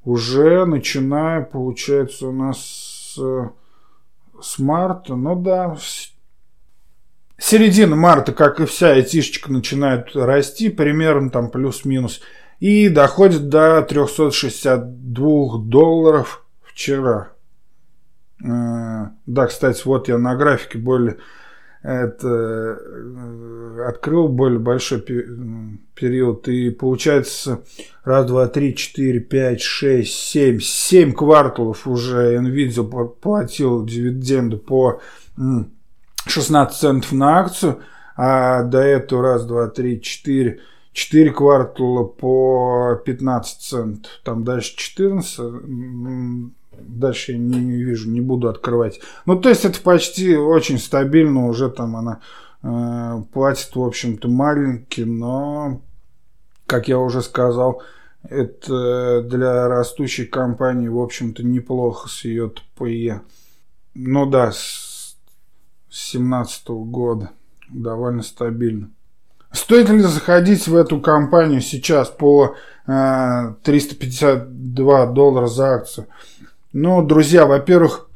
[0.04, 3.18] уже начиная, получается, у нас с,
[4.42, 5.76] с марта, ну да,
[7.38, 12.20] середина марта, как и вся айтишечка, начинает расти, примерно там плюс-минус,
[12.62, 17.32] и доходит до 362 долларов вчера.
[18.40, 21.16] А, да, кстати, вот я на графике более
[21.82, 27.64] это э, открыл более большой период, и получается
[28.04, 35.00] раз, два, три, четыре, пять, шесть, семь, семь кварталов уже Nvidia платил дивиденды по
[36.28, 37.80] 16 центов на акцию,
[38.16, 40.60] а до этого раз, два, три, четыре,
[40.92, 45.40] четыре квартала по 15 центов, там дальше 14,
[46.72, 49.00] дальше я не, не вижу, не буду открывать.
[49.26, 52.20] Ну, то есть это почти очень стабильно, уже там она
[52.62, 55.80] э, платит, в общем-то, маленький, но,
[56.66, 57.82] как я уже сказал,
[58.28, 63.22] это для растущей компании, в общем-то, неплохо с ее ТПЕ.
[63.94, 65.16] Ну да, с
[65.88, 67.30] 2017 года
[67.68, 68.90] довольно стабильно.
[69.52, 76.06] Стоит ли заходить в эту компанию сейчас по э, 352 доллара за акцию?
[76.72, 78.08] Ну, друзья, во-первых,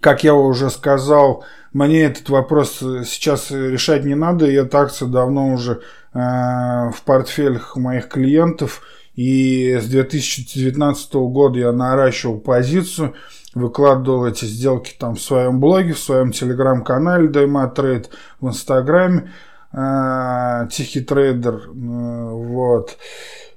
[0.00, 4.46] как я уже сказал, мне этот вопрос сейчас решать не надо.
[4.46, 5.80] И эта акция давно уже
[6.14, 8.82] э, в портфелях моих клиентов.
[9.14, 13.14] И с 2019 года я наращивал позицию,
[13.54, 18.06] выкладывал эти сделки там в своем блоге, в своем телеграм-канале Trade,
[18.40, 19.28] в инстаграме э,
[19.72, 21.68] Тихий трейдер.
[21.68, 22.98] Э, вот.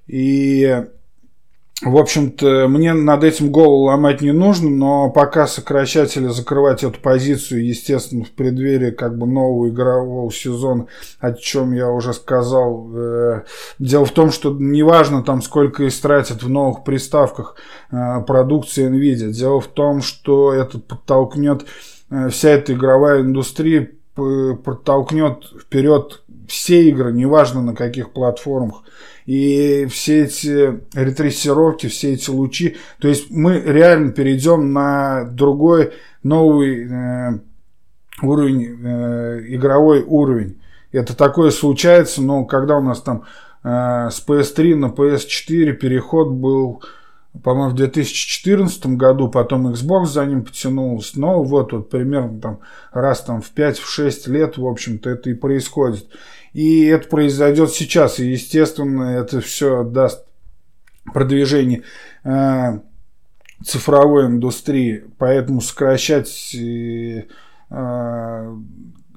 [0.08, 0.84] И
[1.86, 7.00] в общем-то, мне над этим голову ломать не нужно, но пока сокращать или закрывать эту
[7.02, 10.88] позицию, естественно, в преддверии как бы нового игрового сезона,
[11.20, 12.90] о чем я уже сказал.
[12.96, 13.44] Э,
[13.80, 17.58] дело в том, что неважно там сколько истратят в новых приставках
[17.92, 19.32] э, продукции NVIDIA.
[19.32, 21.66] Дело в том, что это подтолкнет
[22.10, 28.84] э, вся эта игровая индустрия подтолкнет вперед все игры, неважно на каких платформах
[29.26, 32.78] и все эти ретрессировки, все эти лучи.
[33.00, 35.94] То есть мы реально перейдем на другой
[36.24, 37.40] новый э,
[38.22, 40.62] уровень, э, игровой уровень.
[40.92, 43.24] Это такое случается, но когда у нас там
[43.64, 46.84] э, с PS3 на PS4 переход был,
[47.42, 52.60] по-моему, в 2014 году, потом Xbox за ним потянулся, но вот, вот примерно там
[52.92, 56.08] раз там в 5-6 лет, в общем-то, это и происходит.
[56.54, 58.20] И это произойдет сейчас.
[58.20, 60.26] И, естественно, это все даст
[61.12, 61.82] продвижение
[62.24, 62.80] э,
[63.66, 66.56] цифровой индустрии, поэтому сокращать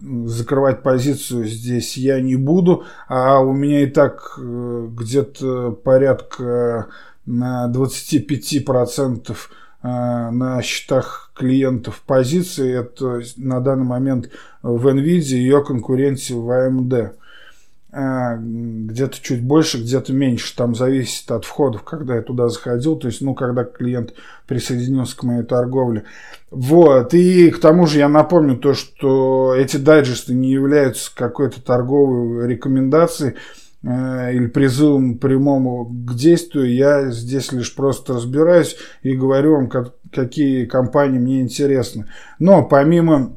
[0.00, 6.86] закрывать позицию здесь я не буду, а у меня и так где-то порядка
[7.26, 9.36] 25%
[9.82, 12.80] на счетах клиентов позиции.
[12.80, 14.30] Это на данный момент
[14.62, 17.12] в NVIDIA, ее конкуренции в AMD.
[17.98, 20.54] А, где-то чуть больше, где-то меньше.
[20.54, 22.96] Там зависит от входов, когда я туда заходил.
[22.96, 24.12] То есть, ну, когда клиент
[24.46, 26.04] присоединился к моей торговле.
[26.50, 27.14] Вот.
[27.14, 33.32] И к тому же я напомню то, что эти дайджесты не являются какой-то торговой рекомендацией
[33.32, 33.36] э,
[33.82, 36.74] или призывом прямому к действию.
[36.74, 42.06] Я здесь лишь просто разбираюсь и говорю вам, как, какие компании мне интересны.
[42.38, 43.36] Но помимо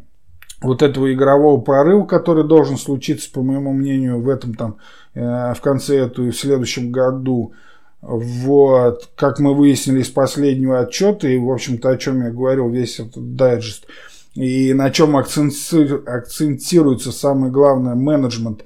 [0.61, 4.77] вот этого игрового прорыва, который должен случиться, по моему мнению, в этом там,
[5.13, 7.53] э, в конце этого и в следующем году.
[8.01, 12.99] Вот, как мы выяснили из последнего отчета, и, в общем-то, о чем я говорил весь
[12.99, 13.87] этот дайджест,
[14.35, 18.65] и на чем акцентируется самое главное менеджмент э,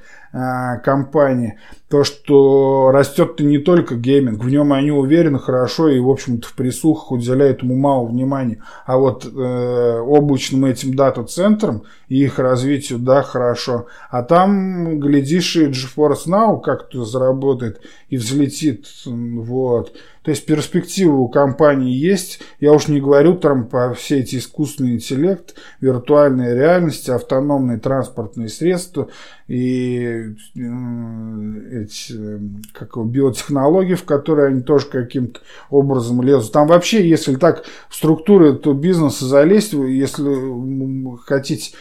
[0.84, 1.58] компании–
[1.94, 6.54] то, что растет-то не только гейминг, в нем они уверены хорошо и, в общем-то, в
[6.54, 8.64] присухах уделяют ему мало внимания.
[8.88, 13.86] А вот э, облачным этим дата-центрам и их развитию, да, хорошо.
[14.10, 17.80] А там, глядишь, и GeForce Now как-то заработает
[18.10, 18.88] и взлетит.
[19.06, 19.94] Вот.
[20.24, 22.39] То есть перспективы у компании есть.
[22.60, 29.10] Я уж не говорю там по все эти искусственный интеллект, виртуальная реальность, автономные транспортные средства
[29.48, 32.40] и э, эти,
[32.74, 36.52] как его, биотехнологии, в которые они тоже каким-то образом лезут.
[36.52, 41.76] Там вообще, если так в структуру этого бизнеса залезть, если хотите,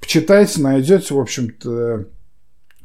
[0.00, 2.06] почитайте, найдете, в общем-то,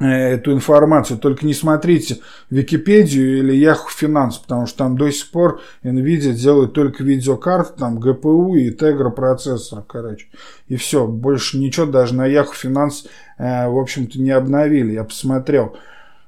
[0.00, 1.18] э, эту информацию.
[1.18, 2.18] Только не смотрите
[2.50, 7.98] Википедию или Yahoo Finance, потому что там до сих пор NVIDIA делает только видеокарты, там
[7.98, 10.26] GPU и Tegra процессор, короче.
[10.68, 13.06] И все, больше ничего даже на Yahoo Finance,
[13.38, 14.92] э, в общем-то, не обновили.
[14.92, 15.76] Я посмотрел.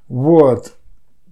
[0.07, 0.73] Вот.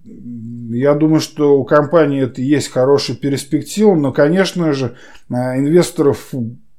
[0.04, 4.96] Я думаю, что у компании это есть хорошая перспектива, но, конечно же,
[5.28, 6.32] э, инвесторов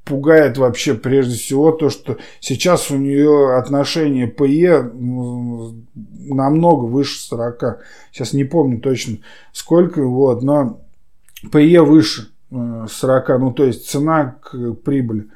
[0.05, 4.93] пугает вообще прежде всего то, что сейчас у нее отношение PE
[6.33, 7.79] намного выше 40.
[8.11, 9.17] Сейчас не помню точно
[9.51, 10.79] сколько, вот, но
[11.51, 15.27] PE выше 40, э, ну то есть цена к прибыли.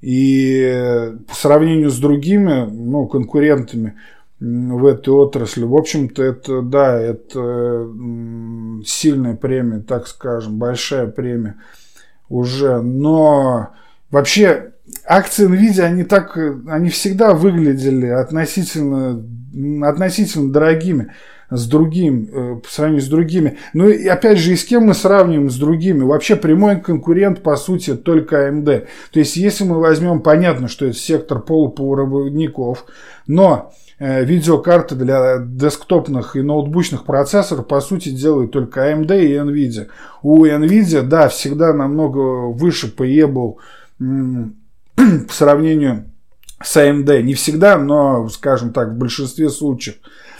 [0.00, 3.94] И по сравнению с другими ну, конкурентами
[4.42, 5.64] в этой отрасли.
[5.64, 7.88] В общем-то, это, да, это
[8.84, 11.56] сильная премия, так скажем, большая премия
[12.28, 12.80] уже.
[12.82, 13.70] Но
[14.10, 14.72] вообще
[15.06, 16.36] акции NVIDIA, они так,
[16.68, 19.24] они всегда выглядели относительно,
[19.88, 21.12] относительно дорогими
[21.50, 23.58] с другим, э, по сравнению с другими.
[23.74, 26.02] Ну и опять же, и с кем мы сравниваем с другими?
[26.02, 28.86] Вообще прямой конкурент, по сути, только AMD.
[29.12, 32.86] То есть, если мы возьмем, понятно, что это сектор полупроводников,
[33.26, 33.72] но
[34.02, 39.88] видеокарты для десктопных и ноутбучных процессоров, по сути, делают только AMD и NVIDIA.
[40.22, 43.60] У NVIDIA, да, всегда намного выше PE был
[44.96, 46.06] по сравнению
[46.62, 47.22] с AMD.
[47.22, 49.96] Не всегда, но, скажем так, в большинстве случаев.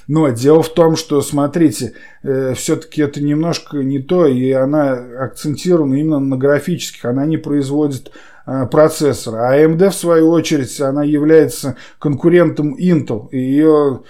[0.08, 1.92] Но дело в том, что, смотрите,
[2.24, 7.04] э, все-таки это немножко не то, и она акцентирована именно на графических.
[7.04, 8.32] Она не производит Э,
[8.70, 9.49] процессора.
[9.49, 13.28] А AMD, в свою очередь, она является конкурентом Intel.
[13.30, 14.03] И ее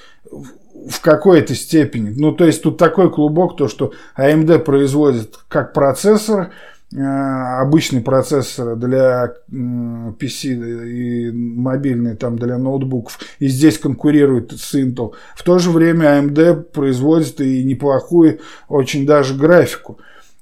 [0.89, 2.12] в какой-то степени.
[2.16, 6.53] Ну, то есть, тут такой клубок, то, что AMD производит как процессор,
[6.93, 15.12] э, обычный процессор для PC и мобильный там для ноутбуков, и здесь конкурирует с Intel.
[15.37, 19.99] В то же время AMD производит и неплохую очень даже графику.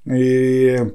[0.06, 0.92] И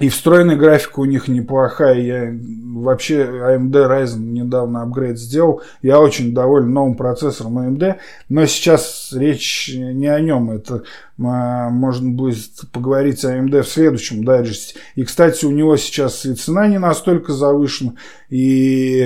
[0.00, 2.00] и встроенная графика у них неплохая.
[2.00, 2.38] Я
[2.74, 5.62] вообще AMD Ryzen недавно апгрейд сделал.
[5.82, 7.96] Я очень доволен новым процессором AMD.
[8.28, 10.52] Но сейчас речь не о нем.
[10.52, 10.84] Это
[11.20, 12.38] а, можно будет
[12.72, 14.78] поговорить о AMD в следующем дайджесте.
[14.94, 17.94] И, кстати, у него сейчас и цена не настолько завышена,
[18.30, 19.00] и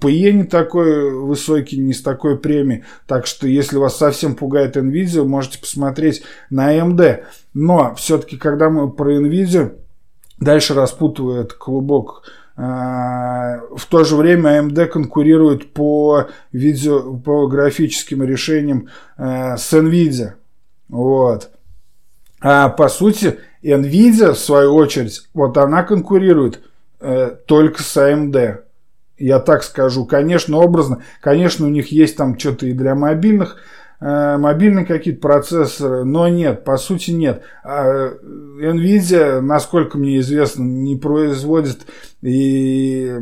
[0.00, 2.84] PE не такой высокий, не с такой премией.
[3.06, 7.24] Так что, если вас совсем пугает NVIDIA, можете посмотреть на AMD.
[7.52, 9.72] Но все-таки, когда мы про NVIDIA
[10.42, 12.24] дальше распутывает клубок.
[12.56, 20.32] А, в то же время AMD конкурирует по, видео, по графическим решениям а, с NVIDIA.
[20.88, 21.50] Вот.
[22.40, 26.60] А по сути, NVIDIA, в свою очередь, вот она конкурирует
[27.00, 28.58] э, только с AMD.
[29.16, 30.04] Я так скажу.
[30.04, 31.02] Конечно, образно.
[31.20, 33.60] Конечно, у них есть там что-то и для мобильных э,
[34.02, 37.42] мобильные какие-то процессоры, но нет, по сути нет.
[37.62, 41.86] А Nvidia, насколько мне известно, не производит
[42.20, 43.16] и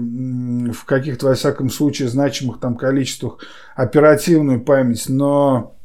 [0.73, 3.41] в каких-то, во всяком случае, значимых там количествах
[3.77, 5.77] оперативную память, но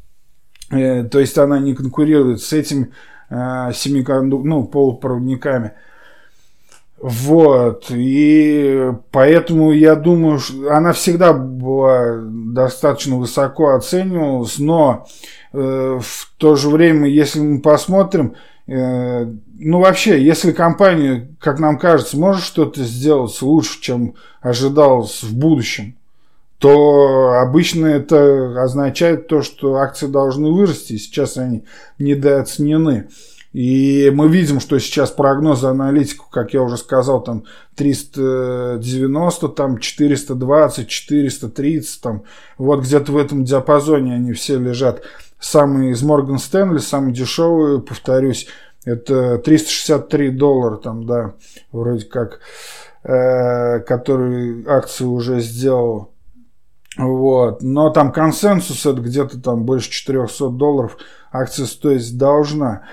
[0.72, 2.92] э, то есть она не конкурирует с этими
[3.30, 5.74] э, семиконду, ну, полупроводниками.
[6.98, 15.06] Вот, и поэтому я думаю, что она всегда была достаточно высоко оценивалась, но
[15.52, 18.36] э, в то же время, если мы посмотрим,
[18.68, 19.26] э,
[19.60, 25.98] ну вообще, если компания, как нам кажется, может что-то сделать лучше, чем ожидалось в будущем,
[26.60, 31.66] то обычно это означает то, что акции должны вырасти, сейчас они
[32.00, 33.10] недооценены.
[33.56, 37.46] И мы видим, что сейчас прогнозы аналитиков, как я уже сказал, там
[37.76, 42.24] 390, там 420, 430, там
[42.58, 45.04] вот где-то в этом диапазоне они все лежат.
[45.40, 48.48] Самый из Морган Стэнли, самый дешевый, повторюсь,
[48.84, 51.36] это 363 доллара, там, да,
[51.72, 52.42] вроде как,
[53.04, 56.12] э, который акцию уже сделал.
[56.98, 57.62] Вот.
[57.62, 60.98] Но там консенсус это где-то там больше 400 долларов
[61.32, 62.84] акция стоить должна.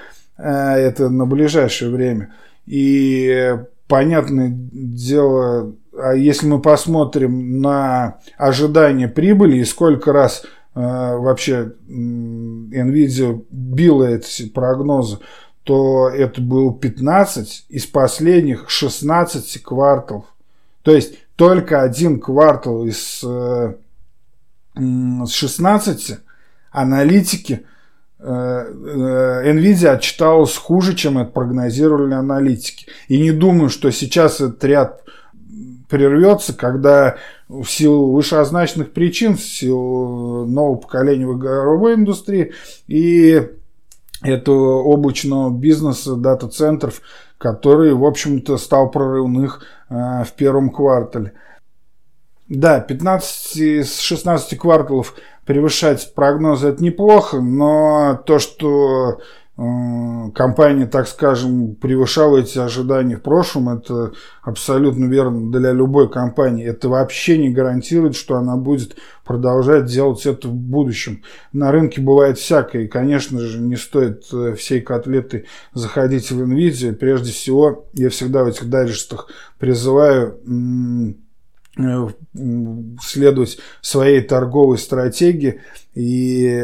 [0.42, 2.34] Э, это на ближайшее время.
[2.66, 10.42] И понятное дело, а если мы посмотрим на ожидание прибыли и сколько раз
[10.74, 15.18] э, вообще Nvidia била эти прогнозы,
[15.62, 20.24] то это было 15 из последних 16 кварталов.
[20.82, 23.24] То есть только один квартал из
[24.74, 26.18] 16 э,
[26.72, 27.71] аналитики Э, э,
[28.22, 32.86] Nvidia отчиталась хуже, чем это прогнозировали аналитики.
[33.08, 35.02] И не думаю, что сейчас этот ряд
[35.88, 37.16] прервется, когда
[37.48, 42.52] в силу вышеозначенных причин, в силу нового поколения в игровой индустрии
[42.86, 43.42] и
[44.22, 47.02] этого облачного бизнеса, дата-центров,
[47.38, 49.94] который, в общем-то, стал прорывных э,
[50.24, 51.32] в первом квартале.
[52.48, 55.14] Да, 15 из 16 кварталов
[55.44, 59.20] превышать прогнозы это неплохо, но то, что
[59.56, 64.12] э, компания, так скажем, превышала эти ожидания в прошлом, это
[64.42, 66.64] абсолютно верно для любой компании.
[66.64, 71.22] Это вообще не гарантирует, что она будет продолжать делать это в будущем.
[71.52, 76.92] На рынке бывает всякое, и, конечно же, не стоит э, всей котлеты заходить в NVIDIA.
[76.92, 79.28] Прежде всего, я всегда в этих дайджестах
[79.58, 80.38] призываю
[81.74, 85.60] следовать своей торговой стратегии
[85.94, 86.62] и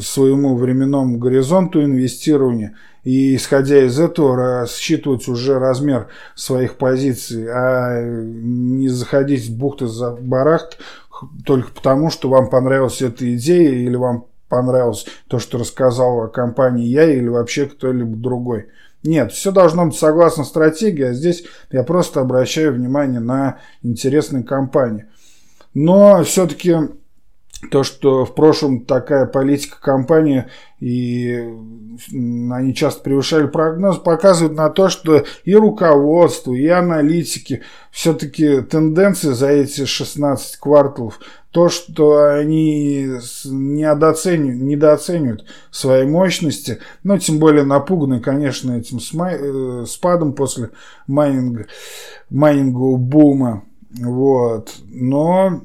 [0.00, 8.88] своему временному горизонту инвестирования и исходя из этого рассчитывать уже размер своих позиций, а не
[8.88, 10.78] заходить в бухты за барахт
[11.44, 16.86] только потому, что вам понравилась эта идея или вам понравилось то, что рассказал о компании
[16.86, 18.66] я или вообще кто-либо другой.
[19.02, 25.06] Нет, все должно быть согласно стратегии, а здесь я просто обращаю внимание на интересные компании.
[25.72, 26.76] Но все-таки
[27.70, 30.46] то, что в прошлом такая политика компании
[30.80, 31.46] и
[32.50, 39.48] они часто превышали прогноз, показывает на то, что и руководство, и аналитики все-таки тенденции за
[39.48, 43.08] эти 16 кварталов, то, что они
[43.44, 50.70] недооценивают, недооценивают свои мощности, но тем более напуганы, конечно, этим э, спадом после
[51.06, 51.66] майнинга,
[52.30, 53.64] майнингового бума.
[53.90, 54.72] Вот.
[54.88, 55.62] Но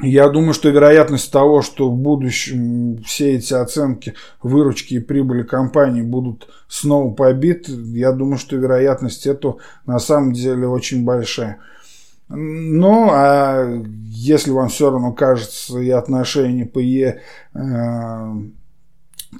[0.00, 6.02] я думаю, что вероятность того, что в будущем все эти оценки выручки и прибыли компании
[6.02, 11.60] будут снова побиты, я думаю, что вероятность этого на самом деле очень большая.
[12.28, 13.64] Ну, а
[14.04, 17.22] если вам все равно кажется и отношение по Е
[17.54, 18.32] э,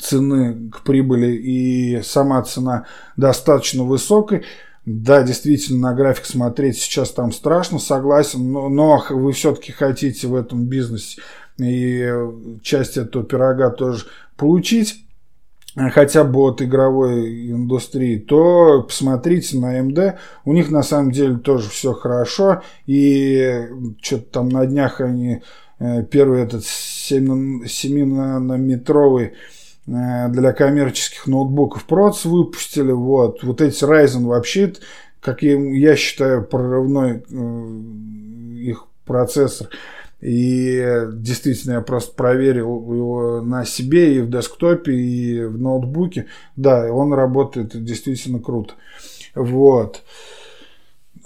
[0.00, 2.86] цены к прибыли и сама цена
[3.16, 4.44] достаточно высокой,
[4.86, 10.34] да, действительно, на график смотреть сейчас там страшно, согласен, но, но вы все-таки хотите в
[10.34, 11.20] этом бизнесе
[11.58, 12.08] и
[12.62, 14.06] часть этого пирога тоже
[14.36, 15.04] получить,
[15.74, 20.18] хотя бы от игровой индустрии, то посмотрите на AMD.
[20.44, 22.62] У них на самом деле тоже все хорошо.
[22.86, 23.66] И
[24.00, 25.42] что-то там на днях они
[25.78, 29.30] э, первый этот 7-нанометровый Э,
[29.86, 32.92] для коммерческих ноутбуков проц выпустили.
[32.92, 34.74] Вот, вот эти Ryzen вообще,
[35.20, 37.68] как я считаю, прорывной э,
[38.58, 39.68] их процессор.
[40.20, 46.26] И действительно, я просто проверил его на себе и в десктопе, и в ноутбуке.
[46.56, 48.74] Да, он работает действительно круто.
[49.34, 50.02] Вот.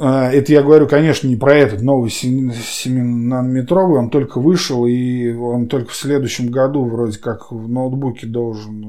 [0.03, 5.67] А, это я говорю, конечно, не про этот новый 7-нанометровый, он только вышел, и он
[5.67, 8.87] только в следующем году вроде как в ноутбуке должен э,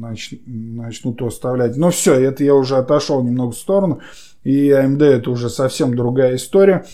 [0.00, 1.76] нач, начнут оставлять.
[1.76, 4.00] Но все, это я уже отошел немного в сторону,
[4.44, 6.86] и AMD это уже совсем другая история.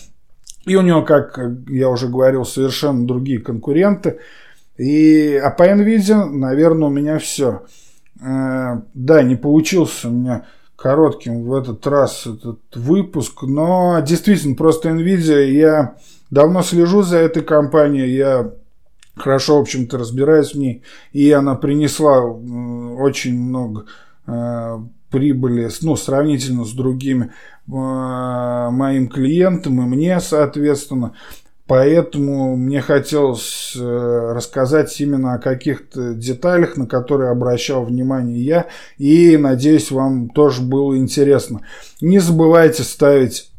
[0.65, 4.19] И у него, как я уже говорил, совершенно другие конкуренты.
[4.75, 7.61] И, а по NVIDIA, наверное, у меня все.
[8.21, 10.43] Э, да, не получился у меня
[10.81, 15.95] коротким в этот раз этот выпуск, но действительно просто Nvidia, я
[16.31, 18.51] давно слежу за этой компанией, я
[19.15, 23.85] хорошо, в общем-то, разбираюсь в ней, и она принесла очень много
[24.25, 24.79] э,
[25.11, 27.29] прибыли, ну, сравнительно с другими э,
[27.67, 31.13] моим клиентам и мне, соответственно.
[31.71, 38.65] Поэтому мне хотелось э, рассказать именно о каких-то деталях, на которые обращал внимание я.
[38.97, 41.61] И надеюсь, вам тоже было интересно.
[42.01, 43.53] Не забывайте ставить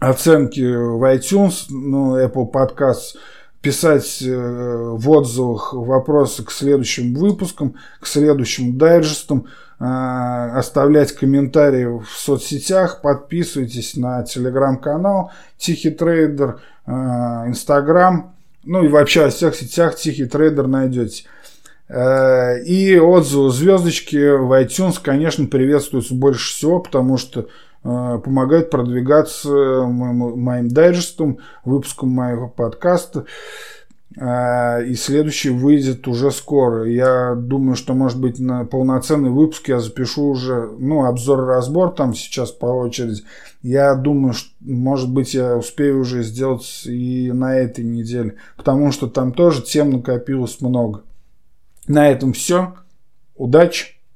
[0.00, 3.14] оценки в iTunes, ну, Apple Podcasts,
[3.62, 9.46] писать э, в отзывах вопросы к следующим выпускам, к следующим дайджестам,
[9.78, 18.34] э, оставлять комментарии в соцсетях, подписывайтесь на телеграм-канал Тихий Трейдер– Э, Инстаграм,
[18.64, 21.24] ну и вообще во всех сетях Тихий Трейдер найдете.
[21.88, 27.48] И отзывы звездочки в iTunes, конечно, приветствуются больше всего, потому что
[27.82, 29.48] помогают продвигаться
[29.86, 33.24] моим, моим дайджестом, выпуском моего подкаста.
[34.14, 36.84] И следующий выйдет уже скоро.
[36.84, 42.50] Я думаю, что, может быть, на полноценный выпуск я запишу уже, ну, обзор-разбор там сейчас
[42.50, 43.22] по очереди.
[43.62, 49.06] Я думаю, что, может быть, я успею уже сделать и на этой неделе, потому что
[49.06, 51.04] там тоже тем накопилось много.
[51.88, 52.74] На этом все.
[53.34, 54.01] Удачи!